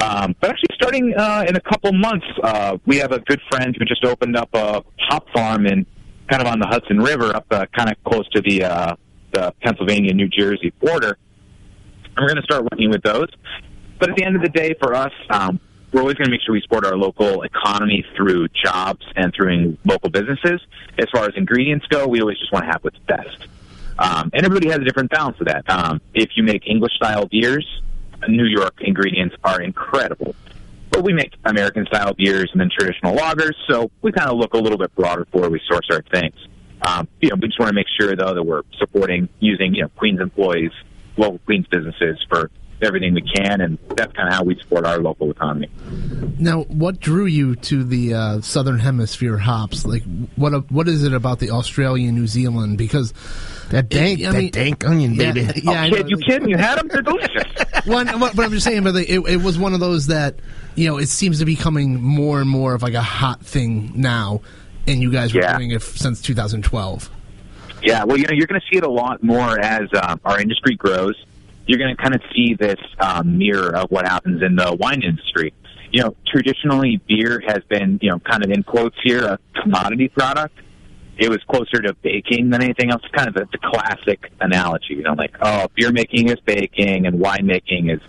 [0.00, 3.76] Um, but actually, starting uh, in a couple months, uh, we have a good friend
[3.78, 5.84] who just opened up a hop farm in
[6.28, 8.96] kind of on the Hudson River, up uh, kind of close to the uh,
[9.32, 11.18] the Pennsylvania New Jersey border.
[12.04, 13.28] And we're going to start working with those.
[13.98, 15.60] But at the end of the day, for us, um,
[15.92, 19.76] we're always going to make sure we support our local economy through jobs and through
[19.84, 20.60] local businesses.
[20.98, 23.46] As far as ingredients go, we always just want to have what's best.
[23.98, 25.68] Um, and everybody has a different balance of that.
[25.68, 27.66] Um, if you make English style beers,
[28.28, 30.35] New York ingredients are incredible.
[30.90, 34.54] But we make American style beers and then traditional lagers, so we kind of look
[34.54, 36.35] a little bit broader for where we source our things.
[36.83, 39.83] Um, you know, we just want to make sure though that we're supporting using you
[39.83, 40.72] know Queens employees,
[41.16, 42.50] local Queens businesses for
[42.83, 45.68] everything we can, and that's kind of how we support our local economy.
[46.38, 49.85] Now, what drew you to the uh, Southern Hemisphere hops?
[49.85, 50.02] Like,
[50.37, 52.78] what what is it about the Australian, New Zealand?
[52.78, 53.12] Because
[53.70, 55.40] that dank, it, I that mean, dank onion, baby.
[55.40, 56.48] Yeah, yeah oh, kid, you kidding?
[56.48, 56.88] You had them?
[56.88, 57.44] They're delicious.
[57.87, 60.37] well, but I'm just saying, but it, it was one of those that
[60.74, 63.92] you know it seems to be coming more and more of like a hot thing
[63.94, 64.42] now,
[64.87, 65.56] and you guys were yeah.
[65.56, 67.11] doing it since 2012.
[67.83, 70.38] Yeah, well, you know, you're going to see it a lot more as um, our
[70.38, 71.14] industry grows
[71.70, 75.02] you're going to kind of see this um, mirror of what happens in the wine
[75.02, 75.54] industry.
[75.92, 80.09] You know, traditionally beer has been, you know, kind of in quotes here, a commodity
[80.09, 80.59] product.
[81.20, 83.02] It was closer to baking than anything else.
[83.12, 87.20] Kind of the, the classic analogy, you know, like oh, beer making is baking and
[87.20, 88.00] wine making is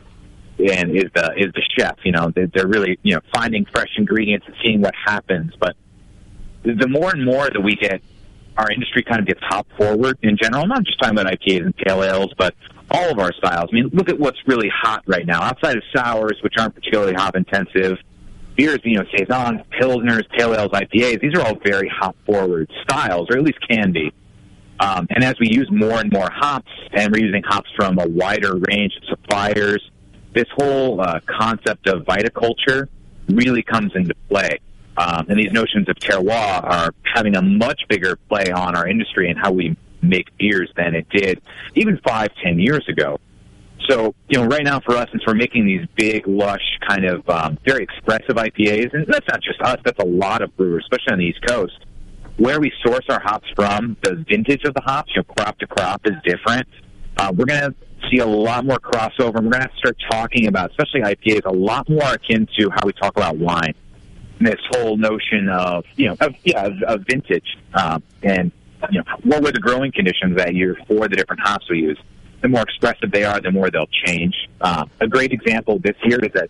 [0.57, 1.97] and is the is the chef.
[2.03, 5.53] You know, they're, they're really you know finding fresh ingredients and seeing what happens.
[5.59, 5.75] But
[6.63, 8.01] the more and more that we get
[8.57, 10.63] our industry kind of gets hop forward in general.
[10.63, 12.53] I'm not just talking about IPAs and pale ales, but
[12.91, 13.69] all of our styles.
[13.71, 15.41] I mean, look at what's really hot right now.
[15.41, 17.97] Outside of sours, which aren't particularly hop intensive,
[18.55, 21.21] beers, you know, saisons, pilsners, pale ales, IPAs.
[21.21, 24.13] These are all very hop forward styles, or at least can be.
[24.79, 28.07] Um, and as we use more and more hops, and we're using hops from a
[28.07, 29.91] wider range of suppliers,
[30.33, 32.87] this whole uh, concept of viticulture
[33.29, 34.59] really comes into play.
[34.97, 39.29] Um, and these notions of terroir are having a much bigger play on our industry
[39.29, 41.41] and how we make beers than it did
[41.75, 43.19] even five, ten years ago.
[43.91, 47.29] So, you know, right now for us, since we're making these big, lush, kind of
[47.29, 51.11] um, very expressive IPAs, and that's not just us, that's a lot of brewers, especially
[51.11, 51.77] on the East Coast,
[52.37, 55.67] where we source our hops from, the vintage of the hops, you know, crop to
[55.67, 56.65] crop is different.
[57.17, 57.75] Uh, we're going to
[58.09, 61.51] see a lot more crossover, and we're going to start talking about, especially IPAs, a
[61.51, 63.73] lot more akin to how we talk about wine.
[64.39, 68.53] And this whole notion of, you know, of, yeah, of, vintage, um, and,
[68.89, 71.99] you know, what were the growing conditions that year for the different hops we use?
[72.41, 74.35] The more expressive they are, the more they'll change.
[74.59, 76.49] Uh, a great example this year is that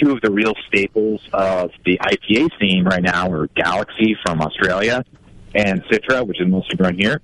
[0.00, 5.04] two of the real staples of the IPA scene right now are Galaxy from Australia
[5.54, 7.20] and Citra, which is mostly grown here.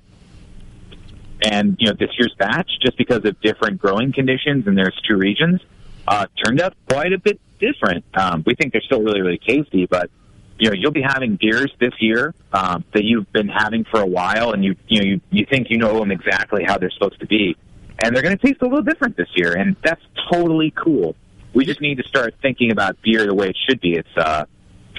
[1.43, 5.17] And you know, this year's batch, just because of different growing conditions and there's two
[5.17, 5.61] regions,
[6.07, 8.05] uh, turned out quite a bit different.
[8.15, 10.11] Um, we think they're still really, really tasty, but
[10.59, 14.07] you know, you'll be having beers this year um, that you've been having for a
[14.07, 17.21] while, and you you know you, you think you know them exactly how they're supposed
[17.21, 17.57] to be,
[17.99, 21.17] and they're going to taste a little different this year, and that's totally cool.
[21.55, 23.95] We just need to start thinking about beer the way it should be.
[23.95, 24.45] It's uh,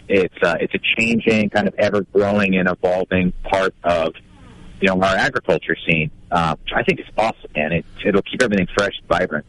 [0.07, 4.13] it's uh, it's a changing, kind of ever growing and evolving part of
[4.81, 6.11] you know our agriculture scene.
[6.31, 9.45] Uh, which I think is awesome, and it it'll keep everything fresh and vibrant.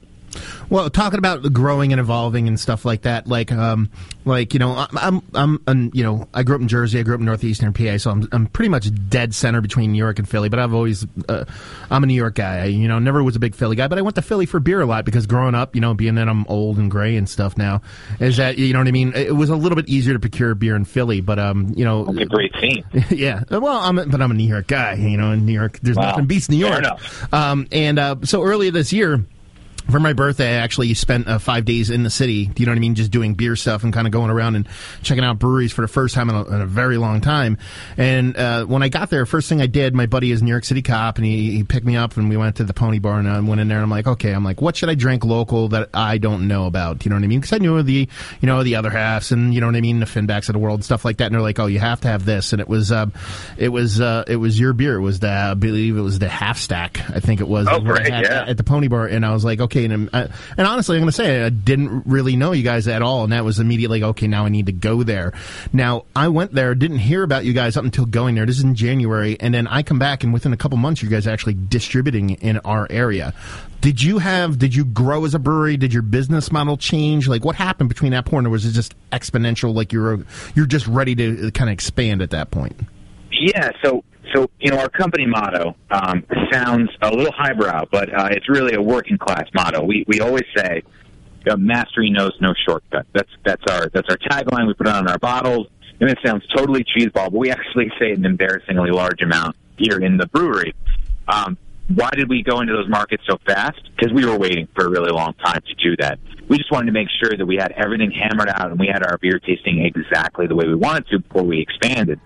[0.68, 3.90] Well, talking about growing and evolving and stuff like that, like, um,
[4.24, 7.14] like you know, I'm, I'm, I'm, you know, I grew up in Jersey, I grew
[7.14, 10.28] up in northeastern PA, so I'm, I'm pretty much dead center between New York and
[10.28, 10.48] Philly.
[10.48, 11.44] But I've always, uh,
[11.90, 12.58] I'm a New York guy.
[12.60, 14.60] I, you know, never was a big Philly guy, but I went to Philly for
[14.60, 17.28] beer a lot because growing up, you know, being that I'm old and gray and
[17.28, 17.82] stuff now,
[18.20, 19.12] is that you know what I mean?
[19.14, 22.06] It was a little bit easier to procure beer in Philly, but um, you know,
[22.10, 22.84] It's a great team.
[23.10, 23.42] yeah.
[23.50, 24.94] Well, I'm a, but I'm a New York guy.
[24.94, 26.10] You know, in New York, there's Wow.
[26.10, 26.78] nothing beats New Fair York.
[26.84, 27.32] enough.
[27.34, 29.24] Um, and uh, so earlier this year.
[29.90, 32.50] For my birthday, I actually spent uh, five days in the city.
[32.56, 32.94] You know what I mean?
[32.94, 34.68] Just doing beer stuff and kind of going around and
[35.02, 37.58] checking out breweries for the first time in a, in a very long time.
[37.96, 40.50] And uh, when I got there, first thing I did, my buddy is a New
[40.50, 42.98] York City cop, and he, he picked me up, and we went to the Pony
[43.00, 44.94] Bar, and I went in there, and I'm like, okay, I'm like, what should I
[44.94, 47.04] drink local that I don't know about?
[47.04, 47.40] You know what I mean?
[47.40, 48.08] Because I knew the,
[48.40, 50.60] you know, the other halves, and you know what I mean, the Finbacks of the
[50.60, 51.26] world and stuff like that.
[51.26, 53.06] And they're like, oh, you have to have this, and it was, uh,
[53.56, 54.96] it was, uh, it was your beer.
[54.96, 57.00] It was the, I believe it was the half stack.
[57.10, 57.66] I think it was.
[57.66, 58.44] Oh, what I great, had yeah.
[58.46, 61.08] At the Pony Bar, and I was like, okay, and, uh, and honestly, I'm going
[61.08, 64.26] to say I didn't really know you guys at all, and that was immediately okay.
[64.26, 65.32] Now I need to go there.
[65.72, 68.46] Now I went there, didn't hear about you guys up until going there.
[68.46, 71.08] This is in January, and then I come back, and within a couple months, you
[71.08, 73.34] guys are actually distributing in our area.
[73.80, 74.58] Did you have?
[74.58, 75.76] Did you grow as a brewery?
[75.76, 77.28] Did your business model change?
[77.28, 79.74] Like what happened between that point, or was it just exponential?
[79.74, 82.78] Like you're you're just ready to kind of expand at that point?
[83.30, 88.28] Yeah, so so you know our company motto um, sounds a little highbrow, but uh,
[88.30, 89.82] it's really a working class motto.
[89.82, 90.82] We we always say,
[91.50, 94.66] uh, "Mastery knows no shortcut." That's that's our that's our tagline.
[94.66, 95.68] We put it on our bottles,
[96.00, 99.98] and it sounds totally cheeseball, but we actually say it an embarrassingly large amount here
[99.98, 100.74] in the brewery.
[101.28, 101.56] Um,
[101.94, 103.80] why did we go into those markets so fast?
[103.96, 106.18] Because we were waiting for a really long time to do that.
[106.48, 109.04] We just wanted to make sure that we had everything hammered out and we had
[109.04, 112.20] our beer tasting exactly the way we wanted to before we expanded.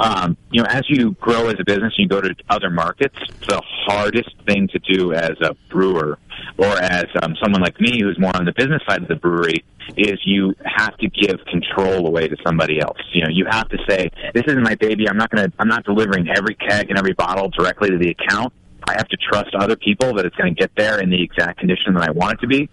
[0.00, 3.16] Um, you know, as you grow as a business and you go to other markets,
[3.48, 6.18] the hardest thing to do as a brewer
[6.56, 9.64] or as um, someone like me who's more on the business side of the brewery
[9.96, 12.98] is you have to give control away to somebody else.
[13.12, 15.08] You know, you have to say, "This isn't my baby.
[15.08, 15.56] I'm not going to.
[15.58, 18.52] I'm not delivering every keg and every bottle directly to the account.
[18.88, 21.58] I have to trust other people that it's going to get there in the exact
[21.58, 22.68] condition that I want it to be."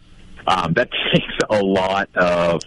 [0.47, 2.61] Um, that takes a lot of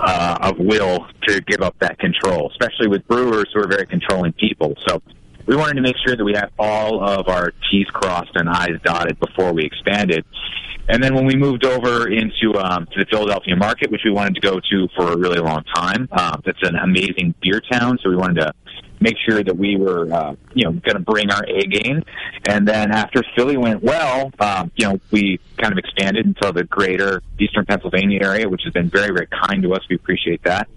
[0.00, 4.32] uh, of will to give up that control, especially with brewers who are very controlling
[4.32, 4.74] people.
[4.86, 5.02] So
[5.46, 8.80] we wanted to make sure that we had all of our T's crossed and I's
[8.82, 10.24] dotted before we expanded.
[10.88, 14.34] And then when we moved over into um, to the Philadelphia market, which we wanted
[14.34, 17.98] to go to for a really long time, uh, that's an amazing beer town.
[18.02, 18.52] So we wanted to
[19.00, 22.02] make sure that we were, uh, you know, going to bring our A game.
[22.46, 26.64] And then after Philly went well, um, you know, we kind of expanded into the
[26.64, 29.80] greater Eastern Pennsylvania area, which has been very, very kind to us.
[29.88, 30.68] We appreciate that.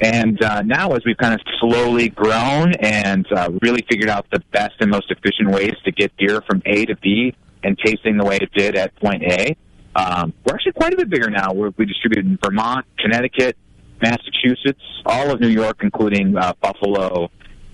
[0.00, 4.40] And uh, now, as we've kind of slowly grown and uh, really figured out the
[4.50, 8.24] best and most efficient ways to get beer from A to B and tasting the
[8.24, 9.56] way it did at point A,
[9.94, 11.52] um, we're actually quite a bit bigger now.
[11.52, 13.58] We're, we distribute in Vermont, Connecticut,
[14.00, 17.30] Massachusetts, all of New York, including uh, Buffalo,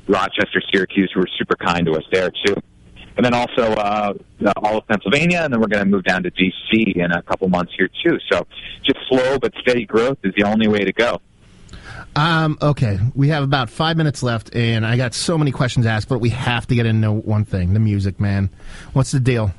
[0.08, 2.54] Rochester, Syracuse, who were super kind to us there too.
[3.16, 4.12] And then also uh,
[4.56, 6.92] all of Pennsylvania, and then we're going to move down to D.C.
[6.96, 8.18] in a couple months here too.
[8.30, 8.46] So
[8.84, 11.20] just slow but steady growth is the only way to go.
[12.14, 16.08] Um, okay, we have about five minutes left, and I got so many questions asked,
[16.08, 18.50] but we have to get into one thing: the music, man.
[18.92, 19.52] What's the deal?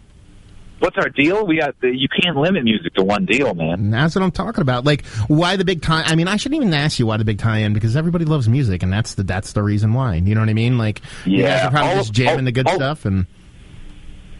[0.79, 1.45] What's our deal?
[1.47, 3.73] We got the, you can't limit music to one deal, man.
[3.79, 4.85] And that's what I'm talking about.
[4.85, 6.03] Like, why the big tie?
[6.05, 8.83] I mean, I shouldn't even ask you why the big tie-in because everybody loves music,
[8.83, 10.15] and that's the that's the reason why.
[10.15, 10.77] You know what I mean?
[10.77, 13.25] Like, you guys Yeah, are probably all just jamming all- the good all- stuff, and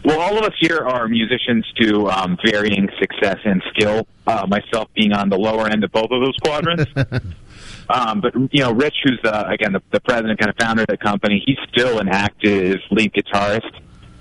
[0.06, 4.08] Well, all of us here are musicians to um, varying success and skill.
[4.28, 6.91] Uh, myself being on the lower end of both of those quadrants.
[7.89, 10.88] um, but you know, Rich, who's uh, again the, the president, kind of founder of
[10.88, 13.71] the company, he's still an active lead guitarist.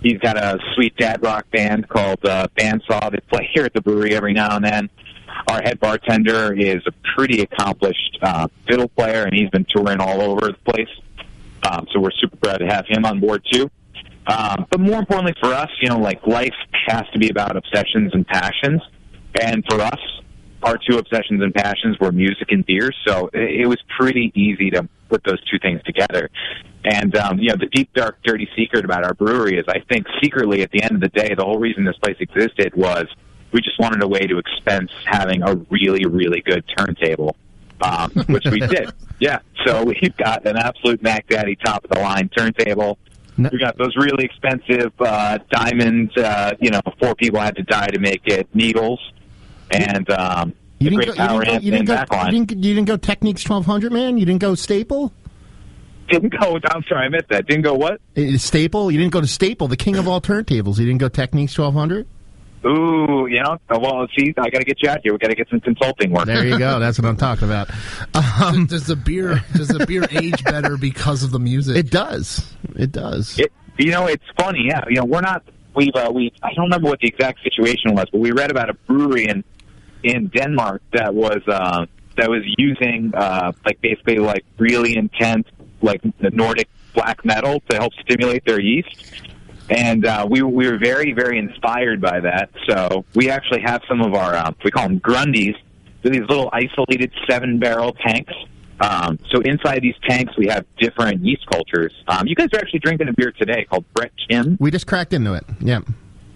[0.03, 3.81] He's got a sweet dad rock band called uh, Bandsaw that play here at the
[3.81, 4.91] brewery every now and then.
[5.49, 10.21] Our head bartender is a pretty accomplished uh, fiddle player, and he's been touring all
[10.21, 10.89] over the place.
[11.71, 13.71] Um, so we're super proud to have him on board too.
[14.27, 16.55] Um, but more importantly for us, you know, like life
[16.89, 18.83] has to be about obsessions and passions.
[19.41, 19.99] And for us,
[20.63, 22.91] our two obsessions and passions were music and beer.
[23.07, 26.29] So it, it was pretty easy to put those two things together.
[26.87, 30.07] And, um, you know, the deep, dark, dirty secret about our brewery is I think
[30.23, 33.07] secretly at the end of the day, the whole reason this place existed was
[33.53, 37.37] we just wanted a way to expense having a really, really good turntable,
[37.83, 38.93] um, which we did.
[39.19, 39.41] Yeah.
[39.65, 42.99] So we've got an absolute Mac Daddy top of the line turntable.
[43.37, 46.17] We got those really expensive uh, diamond.
[46.17, 48.49] Uh, you know, four people had to die to make it.
[48.55, 49.01] Needles
[49.71, 52.33] and um, you the great go, you, power didn't go, you, didn't and go, backline.
[52.33, 54.19] you, didn't, you didn't go Technics 1200, man.
[54.19, 55.13] You didn't go Staple.
[56.09, 56.59] Didn't go.
[56.71, 57.47] I'm sorry, I missed that.
[57.47, 58.01] Didn't go what?
[58.37, 58.91] Staple.
[58.91, 60.79] You didn't go to Staple, the king of all turntables.
[60.79, 62.07] You didn't go Technics 1200.
[62.65, 63.59] Ooh, you know.
[63.71, 65.13] uh, Well, see, I got to get you out here.
[65.13, 66.27] We got to get some consulting work.
[66.27, 66.79] There you go.
[66.81, 67.71] That's what I'm talking about.
[68.41, 71.77] Um, does the beer does the beer age better because of the music?
[71.77, 72.55] It does.
[72.75, 73.39] It does.
[73.39, 74.65] It, you know, it's funny.
[74.69, 75.43] Yeah, you know, we're not.
[75.75, 76.33] We've uh, we.
[76.43, 79.45] I don't remember what the exact situation was, but we read about a brewery in
[80.03, 85.47] in Denmark that was uh, that was using uh, like basically like really intense
[85.83, 89.13] like the Nordic black metal to help stimulate their yeast.
[89.69, 92.51] And uh, we we were very very inspired by that.
[92.69, 95.57] So we actually have some of our uh, we call them grundies.
[96.03, 98.33] They're these little isolated seven barrel tanks.
[98.79, 101.93] Um, so inside these tanks we have different yeast cultures.
[102.07, 104.57] Um, you guys are actually drinking a beer today called Brett Kim.
[104.61, 105.45] We just cracked into it.
[105.61, 105.81] Yeah.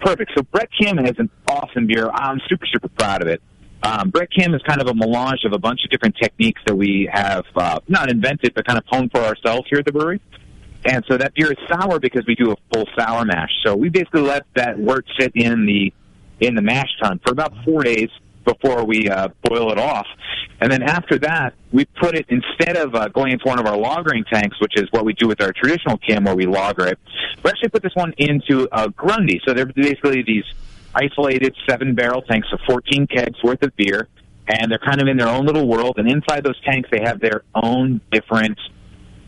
[0.00, 0.32] Perfect.
[0.34, 2.10] So Brett Kim has an awesome beer.
[2.12, 3.42] I'm super, super proud of it.
[3.82, 6.74] Um, Brett Kim is kind of a melange of a bunch of different techniques that
[6.74, 10.20] we have uh, not invented, but kind of honed for ourselves here at the brewery.
[10.84, 13.50] And so that beer is sour because we do a full sour mash.
[13.64, 15.92] So we basically let that wort sit in the
[16.40, 18.08] in the mash tun for about four days
[18.44, 20.06] before we uh, boil it off.
[20.60, 23.76] And then after that, we put it instead of uh, going into one of our
[23.76, 26.98] lagering tanks, which is what we do with our traditional kim, where we lager it.
[27.42, 29.40] We actually put this one into a grundy.
[29.46, 30.44] So they're basically these
[30.94, 34.08] isolated seven barrel tanks of 14 kegs worth of beer,
[34.48, 35.94] and they're kind of in their own little world.
[35.98, 38.58] And inside those tanks, they have their own different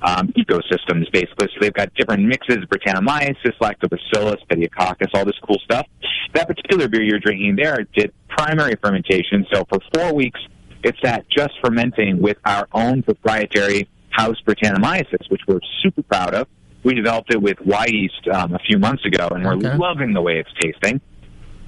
[0.03, 1.47] um, ecosystems, basically.
[1.55, 5.87] So they've got different mixes, Brettanomyces, Lactobacillus, Pediococcus, all this cool stuff.
[6.35, 9.47] That particular beer you're drinking there did primary fermentation.
[9.53, 10.41] So for four weeks,
[10.83, 16.49] it's that just fermenting with our own proprietary house Brettanomyces, which we're super proud of.
[16.83, 19.77] We developed it with Wyeast um, a few months ago, and we're Okay.
[19.77, 21.01] loving the way it's tasting.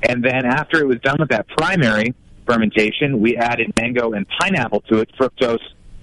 [0.07, 2.15] And then after it was done with that primary
[2.47, 5.11] fermentation, we added mango and pineapple to it.
[5.19, 5.59] Fructose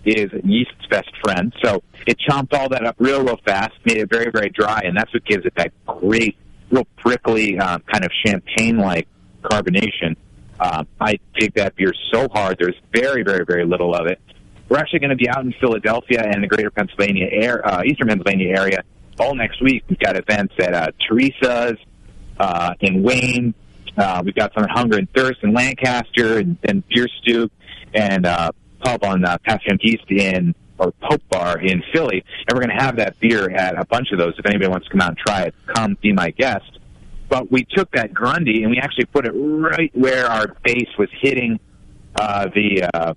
[0.06, 1.54] is yeast's best friend.
[1.64, 4.98] So it chomped all that up real, real fast, made it very, very dry, and
[4.98, 6.36] that's what gives it that great,
[6.72, 9.08] real prickly, uh, kind of champagne-like
[9.44, 10.16] carbonation.
[10.60, 12.58] Uh, I dig that beer so hard.
[12.60, 14.20] There's very, very, very little of it.
[14.70, 18.08] We're actually going to be out in Philadelphia and the greater Pennsylvania air, uh, eastern
[18.08, 18.84] Pennsylvania area
[19.20, 19.84] all next week.
[19.90, 21.78] We've got events at uh, Teresa's
[22.40, 23.54] uh, in Wayne.
[23.98, 27.50] Uh, we've got some Hunger and Thirst in Lancaster and, and Beer Stew
[27.94, 28.52] and uh,
[28.84, 32.24] pub on uh, Passyunk East in or Pope Bar in Philly.
[32.48, 34.34] And we're going to have that beer at a bunch of those.
[34.38, 36.80] If anybody wants to come out and try it, come be my guest.
[37.30, 41.10] But we took that Grundy and we actually put it right where our base was
[41.22, 41.60] hitting
[42.16, 43.14] uh, the uh,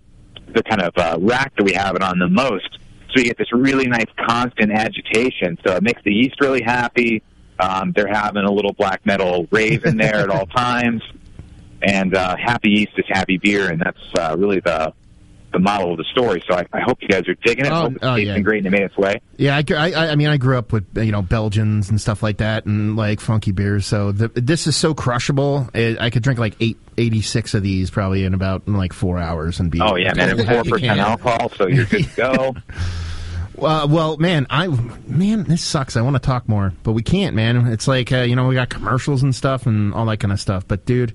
[0.55, 2.79] the kind of uh, rack that we have it on the most.
[3.11, 5.59] So you get this really nice constant agitation.
[5.67, 7.23] So it makes the yeast really happy.
[7.59, 11.02] Um, they're having a little black metal rave in there at all times.
[11.83, 14.94] And uh, happy yeast is happy beer, and that's uh, really the
[15.55, 16.42] the model of the story.
[16.48, 17.73] So I, I hope you guys are digging it.
[17.73, 18.38] Oh, hope it's oh, yeah.
[18.40, 19.21] great and it made its way.
[19.37, 22.38] Yeah, I, I, I mean, I grew up with you know Belgians and stuff like
[22.38, 23.87] that, and like funky beers.
[23.87, 25.71] So the, this is so crushable.
[25.75, 29.61] I I could drink like eight, 86 of these probably in about like four hours
[29.61, 29.81] and be.
[29.81, 30.38] Oh yeah, man!
[30.38, 32.55] It's four percent alcohol, so you're good to go.
[33.61, 34.67] Uh, well, man, I
[35.07, 35.96] man, this sucks.
[35.96, 37.69] I want to talk more, but we can't, man.
[37.69, 40.40] It's like uh, you know we got commercials and stuff and all that kind of
[40.40, 40.67] stuff.
[40.67, 41.15] But dude,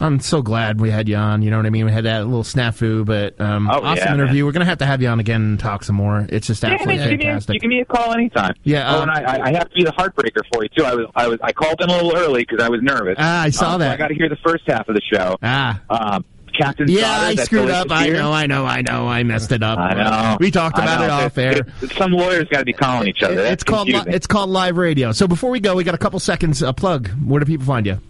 [0.00, 1.40] I'm so glad we had you on.
[1.42, 1.86] You know what I mean?
[1.86, 4.36] We had that little snafu, but um, Oh, awesome yeah, interview.
[4.42, 4.46] man.
[4.46, 6.26] We're gonna have to have you on again and talk some more.
[6.28, 7.54] It's just Yeah, absolutely man, give me a- fantastic.
[7.54, 8.54] you give me a call anytime.
[8.64, 10.84] Yeah, Oh, uh, and I, I- have to be the heartbreaker for you too.
[10.84, 13.16] I was, I was, I called in a little early because I was nervous.
[13.18, 13.92] Ah, I saw Um, so that.
[13.92, 15.36] I got to hear the first half of the show.
[15.42, 15.80] Ah.
[15.88, 16.24] Um,
[16.58, 16.88] Captain.
[16.88, 17.86] Yeah, Sauter, I screwed up.
[17.90, 19.06] I know, I know, I know.
[19.06, 19.78] I messed it up.
[19.78, 20.36] I know.
[20.40, 21.66] We talked about it off air.
[21.96, 23.36] Some lawyers got to be calling each other.
[23.36, 25.12] That's It's called li- it's called live radio.
[25.12, 26.60] So before we go, we got a couple seconds.
[26.62, 27.08] A plug.
[27.24, 28.00] Where do people find you?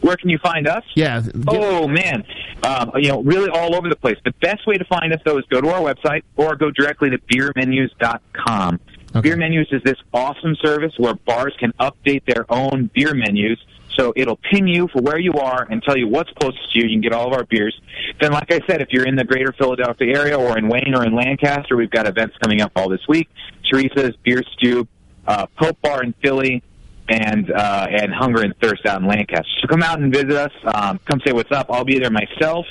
[0.00, 0.82] Where can you find us?
[0.94, 1.22] Yeah.
[1.48, 2.24] Oh man,
[2.62, 4.16] um, you know, really all over the place.
[4.24, 7.08] The best way to find us though is go to our website or go directly
[7.10, 8.80] to beermenus.com.
[9.22, 13.58] Beer Menus is this awesome service where bars can update their own beer menus.
[13.96, 16.86] So it'll pin you for where you are and tell you what's closest to you.
[16.86, 17.78] You can get all of our beers.
[18.20, 21.04] Then, like I said, if you're in the greater Philadelphia area or in Wayne or
[21.04, 23.28] in Lancaster, we've got events coming up all this week.
[23.70, 24.86] Teresa's Beer Stew,
[25.26, 26.62] uh, Pope Bar in Philly,
[27.08, 29.44] and uh, and Hunger and Thirst out in Lancaster.
[29.60, 30.52] So come out and visit us.
[30.64, 31.66] Um, come say what's up.
[31.70, 32.66] I'll be there myself,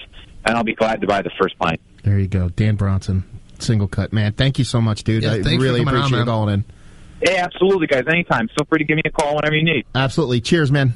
[0.45, 1.80] and I'll be glad to buy the first pint.
[2.03, 3.24] There you go, Dan Bronson,
[3.59, 4.34] single cut man.
[4.34, 5.24] Thank you so much, dude.
[5.24, 6.65] Yeah, I really coming on, appreciate you calling in.
[7.26, 8.03] Hey, absolutely, guys.
[8.07, 8.49] Anytime.
[8.49, 9.86] Feel free to give me a call whenever you need.
[9.95, 10.41] Absolutely.
[10.41, 10.93] Cheers, man.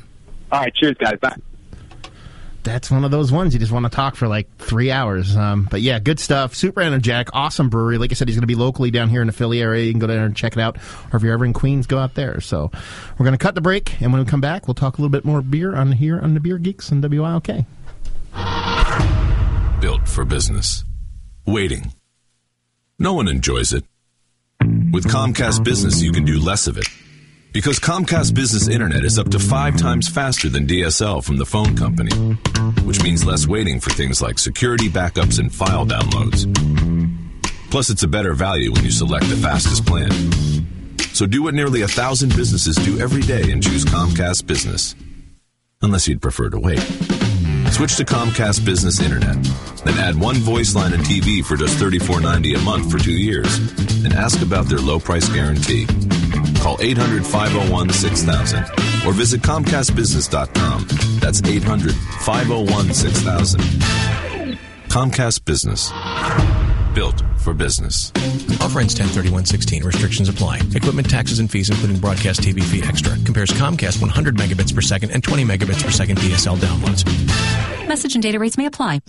[0.51, 0.73] All right.
[0.73, 1.19] Cheers, guys.
[1.19, 1.35] Bye.
[2.63, 5.37] That's one of those ones you just want to talk for like three hours.
[5.37, 6.53] Um, but yeah, good stuff.
[6.53, 7.97] Super energetic, awesome brewery.
[7.97, 9.85] Like I said, he's going to be locally down here in the Philly area.
[9.85, 10.75] You can go down there and check it out.
[11.13, 12.41] Or if you're ever in Queens, go out there.
[12.41, 12.69] So
[13.17, 15.11] we're going to cut the break, and when we come back, we'll talk a little
[15.11, 17.47] bit more beer on here on the Beer Geeks and WILK.
[19.79, 20.83] Built for business.
[21.45, 21.93] Waiting.
[22.99, 23.85] No one enjoys it.
[24.59, 26.87] With Comcast Business, you can do less of it.
[27.53, 31.75] Because Comcast Business Internet is up to five times faster than DSL from the phone
[31.75, 32.15] company,
[32.83, 36.45] which means less waiting for things like security backups and file downloads.
[37.71, 40.11] Plus, it's a better value when you select the fastest plan.
[41.13, 44.95] So do what nearly a thousand businesses do every day and choose Comcast Business.
[45.81, 46.79] Unless you'd prefer to wait.
[47.71, 49.43] Switch to Comcast Business Internet.
[49.83, 53.57] Then add one voice line and TV for just $34.90 a month for two years.
[54.03, 55.85] And ask about their low price guarantee.
[56.67, 58.59] Call 800 501 6000
[59.07, 60.85] or visit ComcastBusiness.com.
[61.21, 63.61] That's 800 501 6000.
[64.89, 65.93] Comcast Business.
[66.93, 68.11] Built for business.
[68.59, 69.85] Offer ends 103116.
[69.85, 70.59] Restrictions apply.
[70.75, 73.13] Equipment taxes and fees, including broadcast TV fee extra.
[73.23, 77.07] Compares Comcast 100 megabits per second and 20 megabits per second DSL downloads.
[77.87, 78.99] Message and data rates may apply.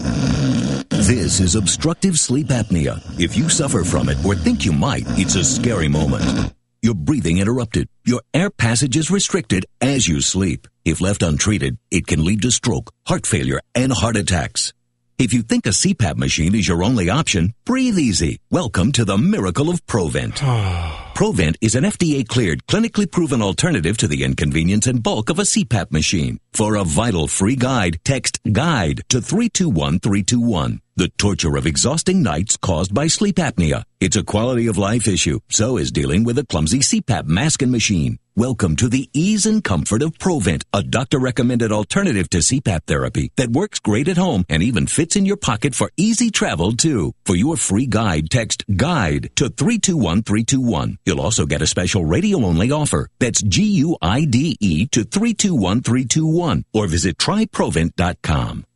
[0.91, 3.03] This is obstructive sleep apnea.
[3.19, 6.55] If you suffer from it or think you might, it's a scary moment.
[6.81, 7.89] Your breathing interrupted.
[8.05, 10.69] Your air passage is restricted as you sleep.
[10.85, 14.73] If left untreated, it can lead to stroke, heart failure, and heart attacks.
[15.19, 18.39] If you think a CPAP machine is your only option, breathe easy.
[18.51, 20.41] Welcome to the miracle of Provent.
[21.19, 25.43] Provent is an FDA cleared, clinically proven alternative to the inconvenience and bulk of a
[25.43, 26.39] CPAP machine.
[26.53, 30.81] For a vital free guide, text GUIDE to 321321.
[30.95, 33.85] The torture of exhausting nights caused by sleep apnea.
[34.01, 35.41] It's a quality of life issue.
[35.49, 38.19] So is dealing with a clumsy CPAP mask and machine.
[38.35, 43.33] Welcome to the ease and comfort of Provent, a doctor recommended alternative to CPAP therapy
[43.37, 47.13] that works great at home and even fits in your pocket for easy travel too.
[47.25, 50.99] For your free guide, text GUIDE to 321321.
[51.09, 53.09] You'll also get a special radio only offer.
[53.19, 58.67] That's G-U-I-D-E to 321321 or visit tryprovent.com.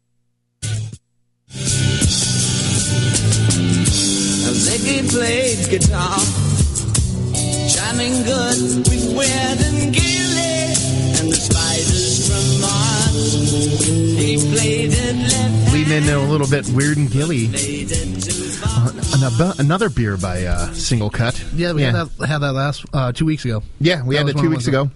[4.63, 6.17] Ziggy played guitar,
[7.69, 10.73] chiming good with Weird and Gilly,
[11.21, 14.12] and the spiders from Mars.
[14.23, 17.49] He played it Leading into a little bit weird and gilly.
[18.65, 21.45] Uh, another, another beer by uh, Single Cut.
[21.57, 23.65] Yeah, we Had, that, had that last uh, two weeks ago.
[23.81, 24.91] Yeah, we That had it two weeks ago.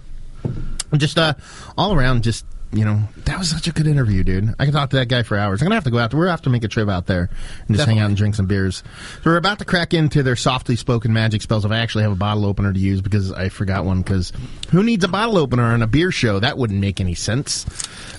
[0.97, 1.35] Just uh,
[1.77, 4.55] all around, just you know, that was such a good interview, dude.
[4.61, 5.61] I could talk to that guy for hours.
[5.61, 6.15] I'm gonna have to go out.
[6.15, 7.29] We're gonna have to make a trip out there
[7.67, 8.85] and just hang out and drink some beers.
[9.25, 11.65] So we're about to crack into their softly spoken magic spells.
[11.65, 14.03] If I actually have a bottle opener to use because I forgot one.
[14.03, 14.33] Because
[14.71, 16.39] who needs a bottle opener on a beer show?
[16.39, 17.67] That wouldn't make any sense.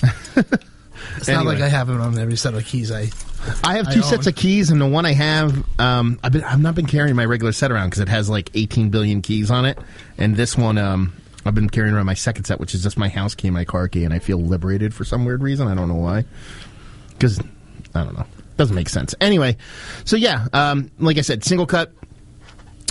[1.18, 2.92] It's not like I have it on every set of keys.
[2.92, 3.10] I
[3.64, 4.06] I have two own.
[4.06, 7.16] sets of keys, and the one I have, um, I've, been, I've not been carrying
[7.16, 9.78] my regular set around because it has like 18 billion keys on it.
[10.18, 11.14] And this one, um,
[11.46, 13.66] I've been carrying around my second set, which is just my house key and my
[13.66, 15.68] car key, and I feel liberated for some weird reason.
[15.68, 16.26] I don't know why.
[17.10, 17.40] Because,
[17.96, 18.26] I don't know.
[18.58, 19.14] Doesn't make sense.
[19.22, 19.56] Anyway,
[20.04, 21.94] so yeah, um, like I said, single cut.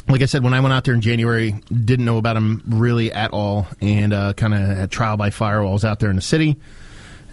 [0.09, 3.13] Like I said, when I went out there in January, didn't know about them really
[3.13, 6.17] at all, and uh, kind of trial by fire while I was out there in
[6.17, 6.57] the city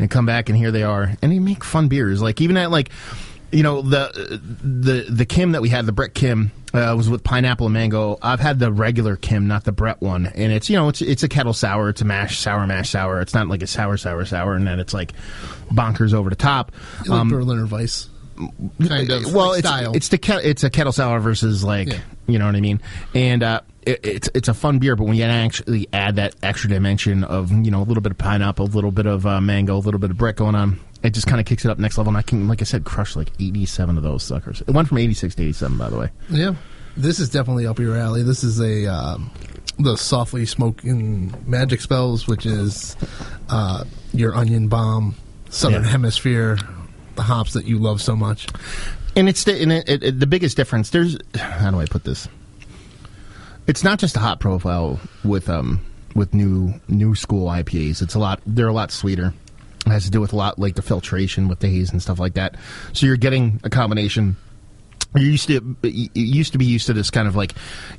[0.03, 2.69] and come back and here they are and they make fun beers like even at
[2.69, 2.89] like
[3.51, 7.23] you know the the the Kim that we had, the Brett Kim, uh, was with
[7.23, 8.17] pineapple and mango.
[8.19, 11.21] I've had the regular Kim, not the Brett one, and it's you know it's it's
[11.21, 13.21] a kettle sour, it's a mash sour mash sour.
[13.21, 15.13] It's not like a sour sour sour, and then it's like
[15.71, 16.71] bonkers over the top.
[17.01, 18.09] like Um, Berliner Weiss,
[18.87, 19.33] kind of.
[19.33, 19.91] well, like it's style.
[19.95, 21.99] it's the it's a kettle sour versus like Yeah.
[22.27, 22.81] you know what I mean,
[23.13, 24.95] and uh, it, it's it's a fun beer.
[24.95, 28.17] But when you actually add that extra dimension of you know a little bit of
[28.17, 31.11] pineapple, a little bit of uh, mango, a little bit of Brett going on, it
[31.11, 32.09] just kind of kicks it up next level.
[32.11, 34.61] And I can, like I said, crush like eighty seven of those suckers.
[34.61, 36.09] It went from eighty six to eighty seven, by the way.
[36.29, 36.55] Yeah,
[36.97, 38.23] this is definitely up your alley.
[38.23, 39.31] This is a um,
[39.79, 42.95] the softly spoken magic spells, which is
[43.49, 43.83] uh,
[44.13, 45.15] your onion bomb,
[45.49, 45.89] Southern Yeah.
[45.89, 46.57] Hemisphere,
[47.15, 48.47] the hops that you love so much.
[49.15, 50.89] And it's the, and it, it, it- the biggest difference.
[50.89, 52.27] There's how do I put this?
[53.67, 55.79] It's not just a hot profile with um
[56.15, 58.01] with new new school IPAs.
[58.01, 58.41] It's a lot.
[58.45, 59.33] They're a lot sweeter.
[59.85, 62.19] It has to do with a lot like the filtration with the haze and stuff
[62.19, 62.55] like that.
[62.93, 64.35] So you're getting a combination.
[65.15, 67.53] You used to you used to be used to this kind of like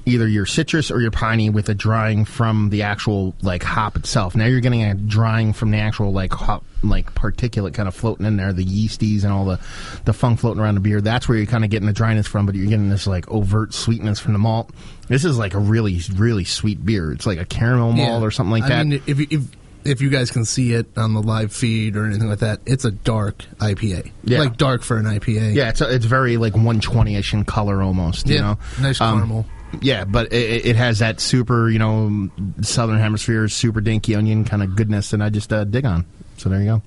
[0.04, 4.34] either your citrus or your piney with a drying from the actual like hop itself.
[4.34, 8.26] Now you're getting a drying from the actual like hop like particulate kind of floating
[8.26, 9.60] in there, the yeasties and all the
[10.04, 11.00] the funk floating around the beer.
[11.00, 13.72] That's where you're kind of getting the dryness from, but you're getting this like overt
[13.74, 14.70] sweetness from the malt.
[15.08, 17.12] This is like a really really sweet beer.
[17.12, 18.26] It's like a caramel malt Yeah.
[18.26, 18.86] or something like I that.
[18.86, 19.42] mean, if if
[19.84, 22.84] if you guys can see it on the live feed or anything like that, it's
[22.84, 24.10] a dark IPA.
[24.24, 24.38] Yeah.
[24.40, 25.54] like dark for an IPA.
[25.54, 28.26] Yeah, it's it's very like 120ish in color almost.
[28.28, 29.46] You Yeah, know, nice Um, caramel.
[29.82, 32.30] yeah, but it, it has that super, you know,
[32.62, 36.06] southern hemisphere super dinky onion kind of goodness, and I just uh, dig on.
[36.38, 36.82] So there you go.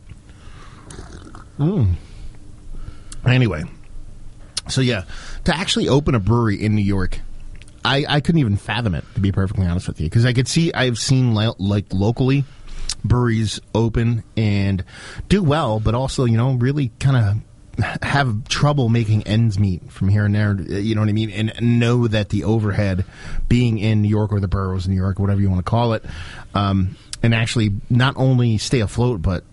[1.59, 1.93] Mm.
[3.25, 3.63] Anyway,
[4.69, 5.03] so yeah,
[5.45, 7.19] to actually open a brewery in New York.
[7.85, 10.47] I, I couldn't even fathom it to be perfectly honest with you because I could
[10.47, 12.43] see I've seen li- like locally
[13.03, 14.83] breweries open and
[15.29, 17.37] do well, but also you know really kind of
[18.01, 20.59] have trouble making ends meet from here and there.
[20.59, 21.29] You know what I mean?
[21.29, 23.05] And know that the overhead,
[23.47, 25.93] being in New York or the boroughs of New York, whatever you want to call
[25.93, 26.03] it,
[26.53, 29.43] um, and actually not only stay afloat but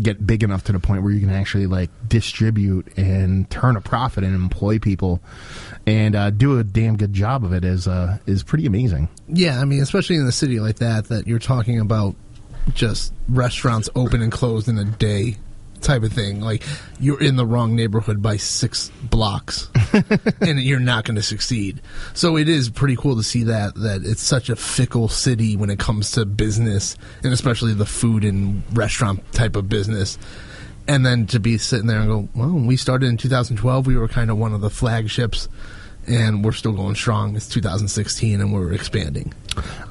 [0.00, 3.80] get big enough to the point where you can actually like distribute and turn a
[3.80, 5.20] profit and employ people
[5.86, 9.08] and uh, do a damn good job of it is uh, is pretty amazing.
[9.28, 12.16] Yeah, I mean, especially in a city like that, that you're talking about
[12.72, 15.36] just restaurants open and closed in a day
[15.84, 16.40] type of thing.
[16.40, 16.62] Like
[16.98, 19.70] you're in the wrong neighborhood by six blocks,
[20.40, 21.80] and you're not going to succeed.
[22.14, 25.70] So it is pretty cool to see that that it's such a fickle city when
[25.70, 30.18] it comes to business, and especially the food and restaurant type of business.
[30.86, 34.06] And then to be sitting there and go, well, we started in 2012, we were
[34.06, 35.48] kind of one of the flagships,
[36.06, 37.36] and we're still going strong.
[37.36, 39.32] It's 2016, and we're expanding.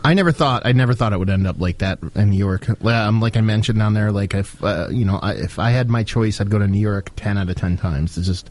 [0.04, 2.68] I never thought I never thought it would end up like that in New York.
[2.84, 5.90] Um, like I mentioned down there, like if uh, you know, I, if I had
[5.90, 8.18] my choice, I'd go to New York ten out of ten times.
[8.18, 8.50] It's just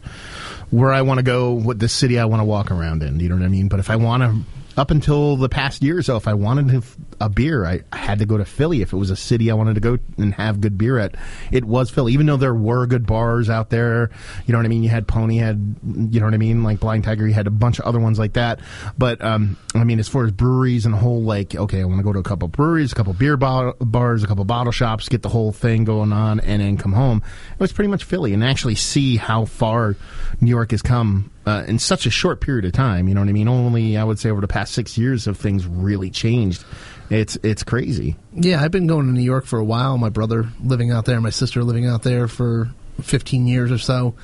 [0.71, 3.19] where I want to go, what the city I want to walk around in.
[3.19, 3.67] You know what I mean?
[3.67, 6.69] But if I want to, up until the past year or so, if I wanted
[6.69, 6.83] to,
[7.23, 8.81] a beer, I, had to go to Philly.
[8.81, 11.15] If it was a city I wanted to go and have good beer at,
[11.51, 12.11] it was Philly.
[12.11, 14.11] Even though there were good bars out there,
[14.45, 14.83] you know what I mean.
[14.83, 17.25] You had Pony, had you know what I mean, like Blind Tiger.
[17.25, 18.59] You had a bunch of other ones like that.
[18.97, 22.03] But um, I mean, as far as breweries and whole like, okay, I want to
[22.03, 25.21] go to a couple breweries, a couple beer bo- bars, a couple bottle shops, get
[25.21, 27.23] the whole thing going on, and then come home.
[27.53, 29.95] It was pretty much Philly, and actually see how far
[30.41, 33.07] New York has come uh, in such a short period of time.
[33.07, 33.47] You know what I mean?
[33.47, 36.63] Only I would say over the past six years have things really changed.
[37.09, 38.15] It's it's crazy.
[38.33, 39.97] Yeah, I've been going to New York for a while.
[39.97, 42.69] My brother living out there, my sister living out there for
[43.01, 44.15] 15 years or so.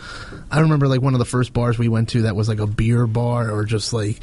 [0.52, 2.68] I remember like one of the first bars we went to that was like a
[2.68, 4.22] beer bar or just like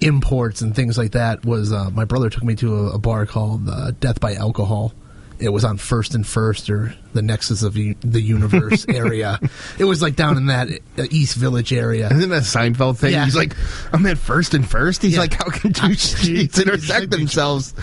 [0.00, 3.26] imports and things like that was uh, my brother took me to a, a bar
[3.26, 4.92] called uh, Death by Alcohol.
[5.38, 9.38] It was on First and First or the Nexus of u- the Universe area.
[9.78, 10.68] It was like down in that
[10.98, 12.08] uh, East Village area.
[12.10, 13.12] Isn't that Seinfeld thing?
[13.12, 13.24] Yeah.
[13.24, 13.54] He's like,
[13.92, 15.02] I'm at first and first.
[15.02, 15.20] He's Yeah.
[15.20, 17.74] like, how can two streets intersect themselves?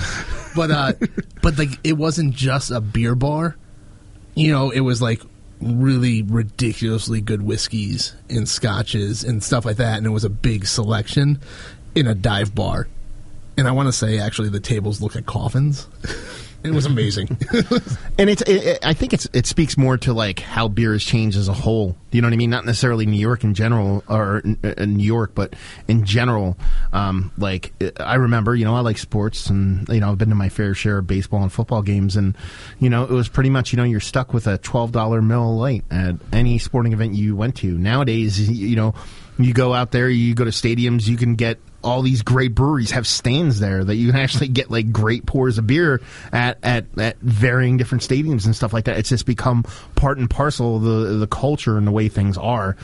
[0.56, 0.94] but uh
[1.42, 3.56] but like it wasn't just a beer bar
[4.36, 5.20] you know it was like
[5.60, 10.68] really ridiculously good whiskeys and scotches and stuff like that and it was a big
[10.68, 11.40] selection
[11.96, 12.88] in a dive bar
[13.58, 15.88] and i want to say actually the tables look like coffins
[16.64, 17.28] it was amazing
[18.18, 21.04] and it's it, it- I think it's it speaks more to like how beer has
[21.04, 21.96] changed as a whole.
[22.12, 22.50] You know what I mean?
[22.52, 25.56] Not necessarily New York in general or uh, New York, but
[25.88, 26.58] in general.
[26.92, 30.30] Um, like uh, I remember, you know, I like sports, and you know, I've been
[30.30, 32.38] to my fair share of baseball and football games, and
[32.80, 35.54] you know, it was pretty much you know you're stuck with a twelve dollar Miller
[35.56, 37.78] Lite at any sporting event you went to.
[37.78, 38.94] Nowadays, you know,
[39.40, 42.92] you go out there, you go to stadiums, you can get all these great breweries
[42.92, 46.86] have stands there that you can actually get like great pours of beer at, at,
[46.98, 48.98] at varying different stadiums and stuff like that.
[48.98, 49.64] It's just become
[49.96, 52.76] part and parcel of the the culture and the way things are.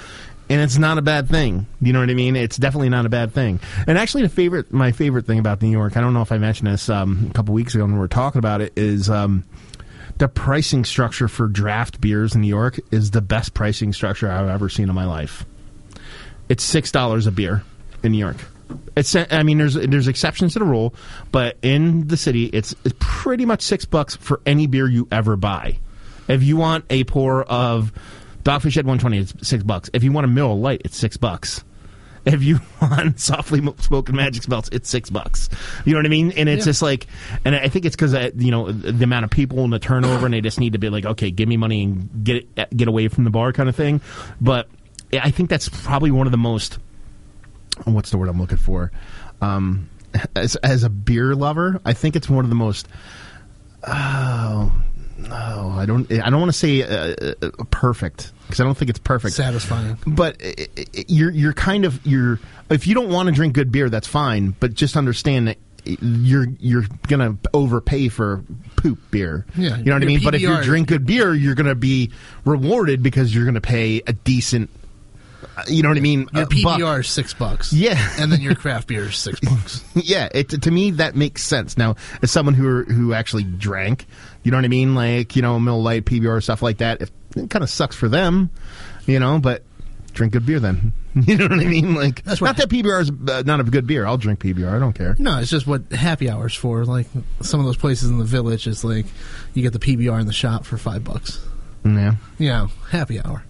[0.50, 1.68] and it's not a bad thing.
[1.80, 2.36] You know what I mean?
[2.36, 3.60] It's definitely not a bad thing.
[3.88, 6.38] And actually, the favorite, my favorite thing about New York, I don't know if I
[6.40, 9.44] mentioned this um, a couple weeks ago when we were talking about it, is um,
[10.18, 14.50] the pricing structure for draft beers in New York is the best pricing structure I've
[14.50, 15.46] ever seen in my life.
[16.50, 17.64] It's six dollars a beer
[18.02, 18.38] in New York.
[18.96, 20.94] It's, I mean, there's there's exceptions to the rule,
[21.32, 25.36] but in the city, it's, it's pretty much six bucks for any beer you ever
[25.36, 25.80] buy.
[26.28, 27.92] If you want a pour of
[28.44, 29.90] Dogfish Head 120, it's six bucks.
[29.94, 31.64] If you want a Miller Lite, it's six bucks.
[32.26, 35.50] If you want softly spoken magic spells, it's six bucks.
[35.86, 36.32] You know what I mean?
[36.34, 36.72] And it's Yeah.
[36.72, 37.08] just like,
[37.46, 40.26] and I think it's because uh, you know the amount of people and the turnover,
[40.26, 42.88] and they just need to be like, okay, give me money and get it, get
[42.88, 44.02] away from the bar, kind of thing.
[44.42, 44.68] But
[45.14, 46.78] I think that's probably one of the most
[47.86, 48.92] what's the word I'm looking for?
[49.42, 49.90] Um,
[50.36, 52.88] as as a beer lover, I think it's one of the most.
[53.88, 54.74] Oh
[55.18, 56.12] no, I don't.
[56.12, 59.36] I don't want to say uh, uh, perfect because I don't think it's perfect.
[59.36, 59.98] Satisfying.
[60.08, 63.72] But i i you're you're kind of you're if you don't want to drink good
[63.72, 64.56] beer, that's fine.
[64.60, 68.44] But just understand that you're you're gonna overpay for
[68.76, 69.46] poop beer.
[69.56, 70.22] Yeah, you know what I mean.
[70.24, 72.12] But if you drink good beer, you're gonna be
[72.46, 74.70] rewarded because you're gonna pay a decent.
[75.68, 76.28] You know what I mean?
[76.34, 76.46] Your.
[76.46, 77.74] PBR is six bucks.
[77.74, 77.98] Yeah.
[78.18, 79.84] and then your craft beer is six bucks.
[79.96, 81.78] yeah, it, to me that makes sense.
[81.78, 84.06] Now, as someone who who actually drank,
[84.44, 87.02] you know what I mean, like you know, Mill Light, PBR, stuff like that.
[87.02, 88.50] If, it kind of sucks for them,
[89.06, 89.64] you know, but
[90.14, 90.94] drink good beer then.
[91.16, 91.96] You know what I mean?
[91.96, 94.06] Like, That's not that PBR is uh, not a good beer.
[94.06, 94.72] I'll drink PBR.
[94.72, 95.16] I don't care.
[95.18, 96.86] No, it's just what happy hours for.
[96.86, 97.08] Like
[97.42, 99.08] some of those places in the village, it's like
[99.56, 101.44] you get the PBR in the shop for five bucks.
[101.84, 103.44] Yeah, know, happy hour.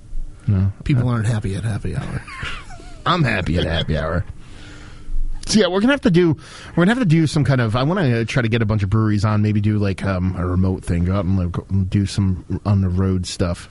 [0.49, 2.23] No, People aren't happy at happy hour.
[3.05, 4.25] I'm happy at happy hour.
[5.47, 6.35] So yeah, we're gonna have to do
[6.75, 7.75] we're gonna have to do some kind of.
[7.75, 9.41] I want to try to get a bunch of breweries on.
[9.41, 11.05] Maybe do like um, a remote thing.
[11.05, 13.67] Go out and like, do some on the road stuff.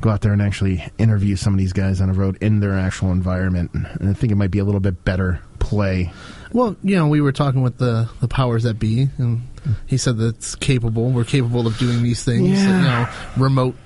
[0.00, 2.76] Go out there and actually interview some of these guys on the road in their
[2.78, 3.70] actual environment.
[3.74, 6.12] And I think it might be a little bit better play.
[6.52, 9.42] Well, you know, we were talking with the the powers that be, and
[9.86, 11.10] he said that's capable.
[11.10, 12.76] We're capable of doing these things, Yeah.
[12.78, 13.08] you know,
[13.46, 13.76] remote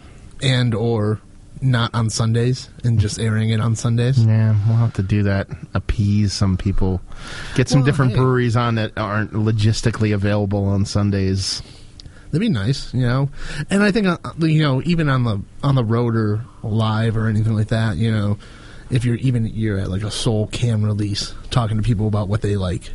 [0.43, 1.21] and or
[1.61, 4.25] not on Sundays, and just airing it on Sundays.
[4.25, 5.49] Yeah, we'll have to do that.
[5.75, 7.01] Appease some people.
[7.55, 8.19] Get some Well, different hey.
[8.19, 11.63] breweries on that aren't logistically available on Sundays.
[12.27, 13.31] That'd be nice, you know.
[13.71, 17.29] And I think, uh, you know, even on the on the road or live or
[17.29, 18.37] anything like that, you know,
[18.91, 22.43] if you're even you're at like a soul cam release, talking to people about what
[22.43, 22.91] they like,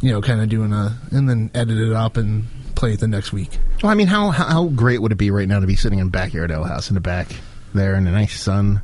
[0.00, 2.46] you know, kind of doing a and then edit it up and
[2.76, 3.58] play it the next week.
[3.82, 5.98] Well, I mean, how how how great would it be right now to be sitting
[5.98, 7.28] in backyard ale house in the back
[7.76, 8.82] there in the nice sun,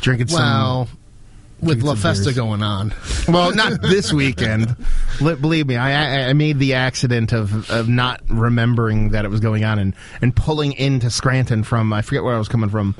[0.00, 0.98] drinking Well, some.
[1.60, 2.36] with La Festa beers.
[2.36, 2.92] going on.
[3.28, 4.76] Well, not this weekend.
[5.18, 9.40] Believe me, I, I I made the accident of of not remembering that it was
[9.40, 12.94] going on and and pulling into Scranton from I forget where I was coming from,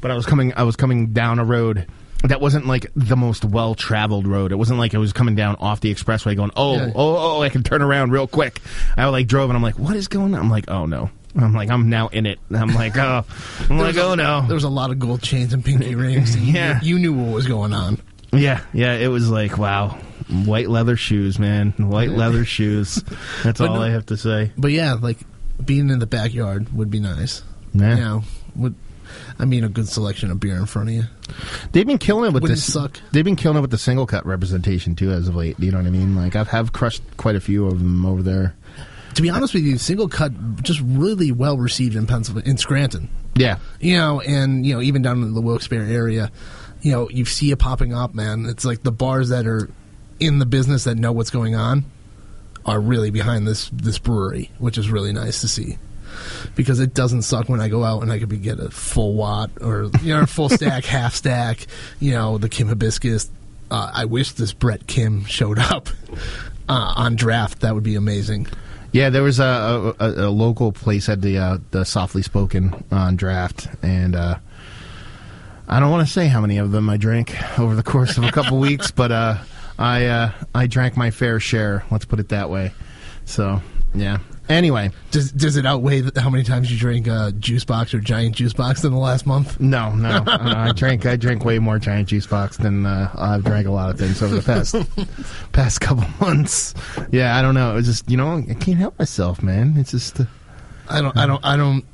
[0.00, 1.86] but I was coming I was coming down a road.
[2.22, 4.52] That wasn't like the most well traveled road.
[4.52, 6.92] It wasn't like I was coming down off the expressway going, oh, Yeah.
[6.94, 8.60] Oh, oh, oh, I can turn around real quick.
[8.96, 10.38] I like drove and I'm like, what is going on?
[10.40, 11.10] I'm like, oh no.
[11.36, 12.38] I'm like, I'm now in it.
[12.50, 13.24] I'm like, oh,
[13.70, 14.42] I'm like, oh no.
[14.46, 16.34] There was a lot of gold chains and pinky rings.
[16.34, 16.80] And you- Yeah.
[16.82, 17.98] you, knew what was going on.
[18.34, 19.98] Yeah, yeah, it was like wow,
[20.46, 23.02] white leather shoes, man, white leather shoes.
[23.44, 24.52] That's all no- I have to say.
[24.56, 25.18] But yeah, like
[25.62, 27.42] being in the backyard would be nice.
[27.74, 27.94] Yeah.
[27.96, 28.22] You know,
[28.56, 28.74] would
[29.38, 31.02] I mean a good selection of beer in front of you.
[31.72, 32.72] They've been killing it with Wouldn't this.
[32.72, 32.98] suck.
[33.12, 35.58] They've been killing it with the single cut representation too, as of late.
[35.60, 36.16] Do you know what I mean?
[36.16, 38.54] Like I've have crushed quite a few of them over there.
[39.14, 40.32] To be honest with you, single cut
[40.62, 43.10] just really well received in Pennsylvania, in Scranton.
[43.34, 46.30] Yeah, You know, and you know, even down in the Wilkes-Barre area,
[46.82, 48.46] you know, you see it popping up, man.
[48.46, 49.70] It's like the bars that are
[50.20, 51.84] in the business that know what's going on
[52.66, 55.78] are really behind this this brewery, which is really nice to see.
[56.54, 59.14] Because it doesn't suck when I go out and I could be get a full
[59.14, 61.66] watt or you know full stack, half stack.
[62.00, 63.30] You know the Kim hibiscus.
[63.70, 65.88] Uh, I wish this Brett Kim showed up
[66.68, 67.60] uh, on draft.
[67.60, 68.46] That would be amazing.
[68.92, 69.10] Yeah.
[69.10, 73.68] There was a a, a, local place had the uh, the softly spoken on draft,
[73.82, 74.38] and uh,
[75.68, 78.24] I don't want to say how many of them I drank over the course of
[78.24, 79.38] a couple weeks, but uh,
[79.78, 81.84] I uh, I drank my fair share.
[81.90, 82.72] Let's put it that way.
[83.24, 83.60] So
[83.94, 84.18] yeah.
[84.48, 88.34] Anyway, Does does it outweigh how many times you drank uh, juice box or giant
[88.34, 89.58] juice box in the last month?
[89.60, 90.08] No, no.
[90.08, 93.70] Uh, I drank I drank way more giant juice box than uh, I've drank a
[93.70, 94.74] lot of things over the past
[95.52, 96.74] past couple months.
[97.10, 97.72] Yeah, I don't know.
[97.72, 99.74] It was just you know I can't help myself, man.
[99.76, 100.24] It's just uh,
[100.88, 101.16] I don't.
[101.16, 101.44] I don't.
[101.44, 101.84] I don't.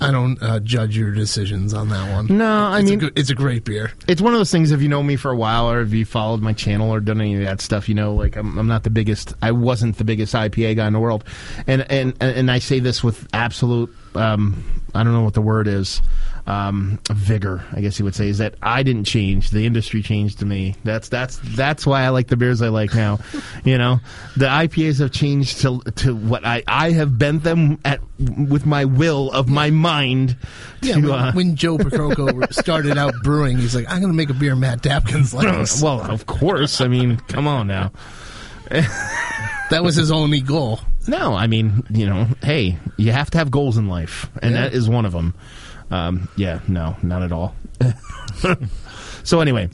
[0.00, 2.26] I don't uh, judge your decisions on that one.
[2.36, 3.92] No, I It's a mean- good- it's a great beer.
[4.08, 4.72] it's one of those things.
[4.72, 7.20] If you know me for a while, or if you followed my channel or done
[7.20, 9.34] any of that stuff, you know, like I'm, I'm not the biggest.
[9.42, 11.24] I wasn't the biggest IPA guy in the world,
[11.66, 14.64] and and and I say this with absolute um,
[14.94, 16.02] I don't know what the word is.
[16.44, 19.50] Um, vigor, I guess you would say, is that I didn't change.
[19.50, 20.74] The industry changed to me.
[20.82, 23.20] That's that's that's why I like the beers I like now.
[23.64, 24.00] you know,
[24.36, 28.84] the IPAs have changed to to what I I have bent them at with my
[28.86, 30.36] will of my mind.
[30.82, 34.16] Yeah, to, when, uh, when Joe Procroco started out brewing, he's like, "I'm going to
[34.16, 36.80] make a beer Matt Dapkins likes." well, of course.
[36.80, 37.92] I mean, come on now.
[39.70, 40.80] that was his only goal.
[41.06, 44.62] No, I mean, you know, hey, you have to have goals in life, and Yeah.
[44.62, 45.34] that is one of them.
[45.92, 47.54] Um, yeah, no, not at all.
[49.22, 49.68] so anyway,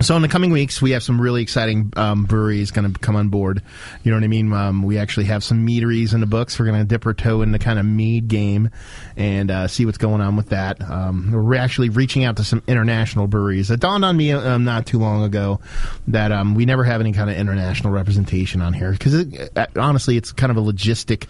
[0.00, 3.16] so in the coming weeks, we have some really exciting um, breweries going to come
[3.16, 3.62] on board.
[4.02, 4.52] You know what I mean?
[4.52, 6.58] Um, we actually have some meaderies in the books.
[6.58, 8.70] We're going to dip our toe in the kind of mead game
[9.16, 10.82] and uh, see what's going on with that.
[10.82, 13.70] Um, we're actually reaching out to some international breweries.
[13.70, 15.60] It dawned on me um, not too long ago
[16.08, 19.66] that um, we never have any kind of international representation on here because it, uh,
[19.76, 21.26] honestly, it's kind of a logistic,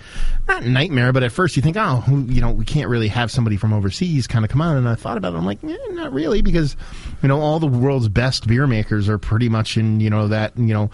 [0.48, 3.56] not nightmare, but at first you think, oh, you know, we can't really have somebody
[3.56, 4.76] from overseas kind of come on.
[4.76, 5.36] And I thought about it.
[5.36, 6.76] I'm like, eh, not really because,
[7.22, 10.56] you know, all the world's best beer makers are pretty much in, you know, that,
[10.56, 10.88] you know,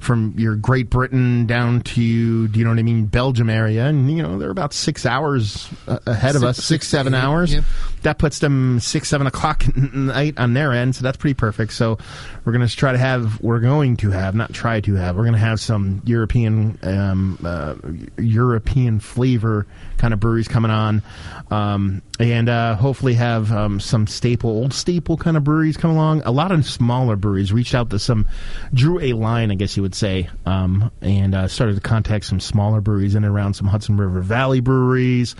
[0.00, 3.86] from your Great Britain down to, do you know what I mean, Belgium area.
[3.86, 7.54] And, you know, they're about six hours ahead of Six- us, six, seven eight, hours.
[8.02, 10.96] That puts them six, seven o'clock at night on their end.
[10.96, 11.72] So that's pretty perfect.
[11.72, 11.98] So
[12.44, 15.22] we're going to try to have, we're going to have, not try to have, we're
[15.22, 17.74] going to have some European, um, uh,
[18.20, 19.66] European flavor
[19.98, 21.02] kind of breweries coming on.
[21.50, 26.22] Um, and uh, hopefully have um, some staple, old staple kind of breweries come along.
[26.24, 26.58] A lot of
[27.06, 28.26] smaller breweries reached out to some,
[28.74, 32.40] drew a line, I guess you would say, um, and uh, started to contact some
[32.40, 35.36] smaller breweries in and around some Hudson River Valley breweries,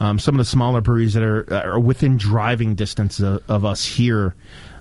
[0.00, 3.84] um, some of the smaller breweries that are, are within driving distance of, of us
[3.84, 4.34] here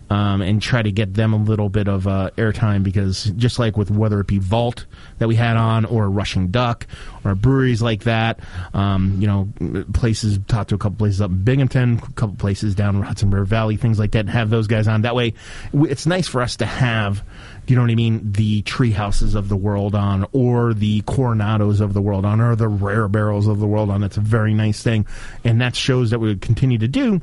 [0.10, 3.78] um, and try to get them a little bit of uh, airtime because just like
[3.78, 4.86] with whether it be Vault
[5.20, 6.88] that we had on or Rushing Duck
[7.24, 8.39] or breweries like that,
[8.74, 12.74] um, you know, places talked to a couple places up in Binghamton, a couple places
[12.74, 15.03] down in Hudson River Valley, things like that, and have those guys on.
[15.03, 15.34] That way,
[15.74, 17.24] it's nice for us to have.
[17.68, 18.32] You know what I mean?
[18.32, 22.55] The tree houses of the world on, or the coronados of the world on, or
[22.55, 24.01] the rare barrels of the world on.
[24.01, 25.05] That's a very nice thing,
[25.43, 27.22] and that shows that we would continue to do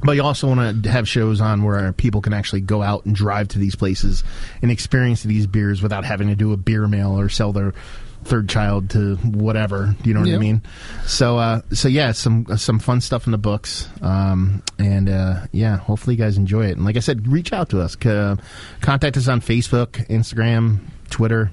[0.00, 3.14] but you also want to have shows on where people can actually go out and
[3.14, 4.22] drive to these places
[4.62, 7.74] and experience these beers without having to do a beer mail or sell their
[8.24, 9.94] third child to whatever.
[10.02, 10.62] Do you know what I mean?
[11.06, 15.76] So, uh, so yeah, some some fun stuff in the books, um, and uh, yeah,
[15.76, 16.76] hopefully you guys enjoy it.
[16.76, 17.92] And like I said, reach out to us.
[17.92, 18.42] C-
[18.80, 20.80] contact us on Facebook, Instagram,
[21.10, 21.50] Twitter.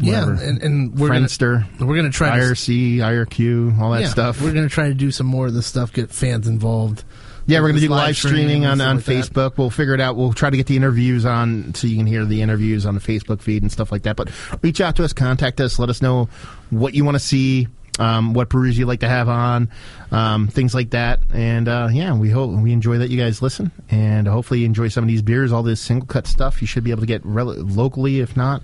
[0.00, 4.02] Yeah, and, and we're gonna, Friendster, we're going to try to IRC, IRQ, all that
[4.02, 4.40] yeah, stuff.
[4.40, 7.02] We're going to try to do some more of this stuff, get fans involved.
[7.48, 9.32] Yeah, we're going to do live streaming on, on stuff like that.
[9.32, 9.56] Facebook.
[9.56, 10.16] We'll figure it out.
[10.16, 13.00] We'll try to get the interviews on so you can hear the interviews on the
[13.00, 14.16] Facebook feed and stuff like that.
[14.16, 14.28] But
[14.62, 16.28] reach out to us, contact us, let us know
[16.68, 17.66] what you want to see,
[17.98, 19.70] um, what breweries you'd like to have on,
[20.12, 21.20] um, things like that.
[21.32, 24.88] And uh, yeah, we hope we enjoy that you guys listen, and hopefully you enjoy
[24.88, 25.50] some of these beers.
[25.50, 28.20] All this single cut stuff you should be able to get rel- locally.
[28.20, 28.62] If not,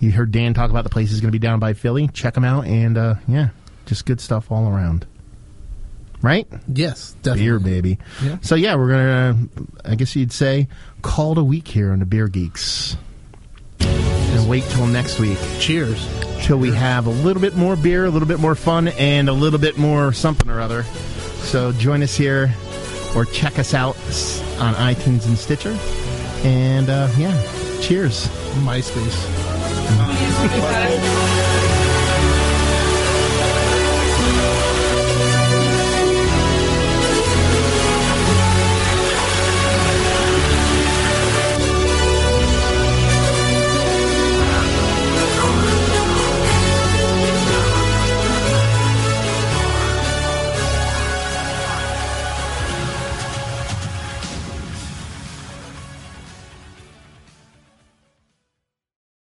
[0.00, 2.08] you heard Dan talk about the places going to be down by Philly.
[2.08, 3.48] Check them out, and uh, yeah,
[3.86, 5.06] just good stuff all around.
[6.20, 6.48] Right?
[6.72, 7.44] Yes, definitely.
[7.44, 7.98] Beer, baby.
[8.22, 8.38] Yeah.
[8.42, 9.38] So yeah, we're gonna.
[9.84, 10.68] I guess you'd say
[11.02, 12.96] call it a week here on the Beer Geeks,
[13.80, 15.38] and wait till next week.
[15.60, 16.08] Cheers.
[16.42, 19.32] Till we have a little bit more beer, a little bit more fun, and a
[19.32, 20.82] little bit more something or other.
[21.44, 22.52] So join us here,
[23.14, 23.96] or check us out
[24.60, 25.76] on iTunes and Stitcher.
[26.44, 27.32] And uh, yeah,
[27.80, 28.26] cheers.
[28.64, 29.26] MySpace.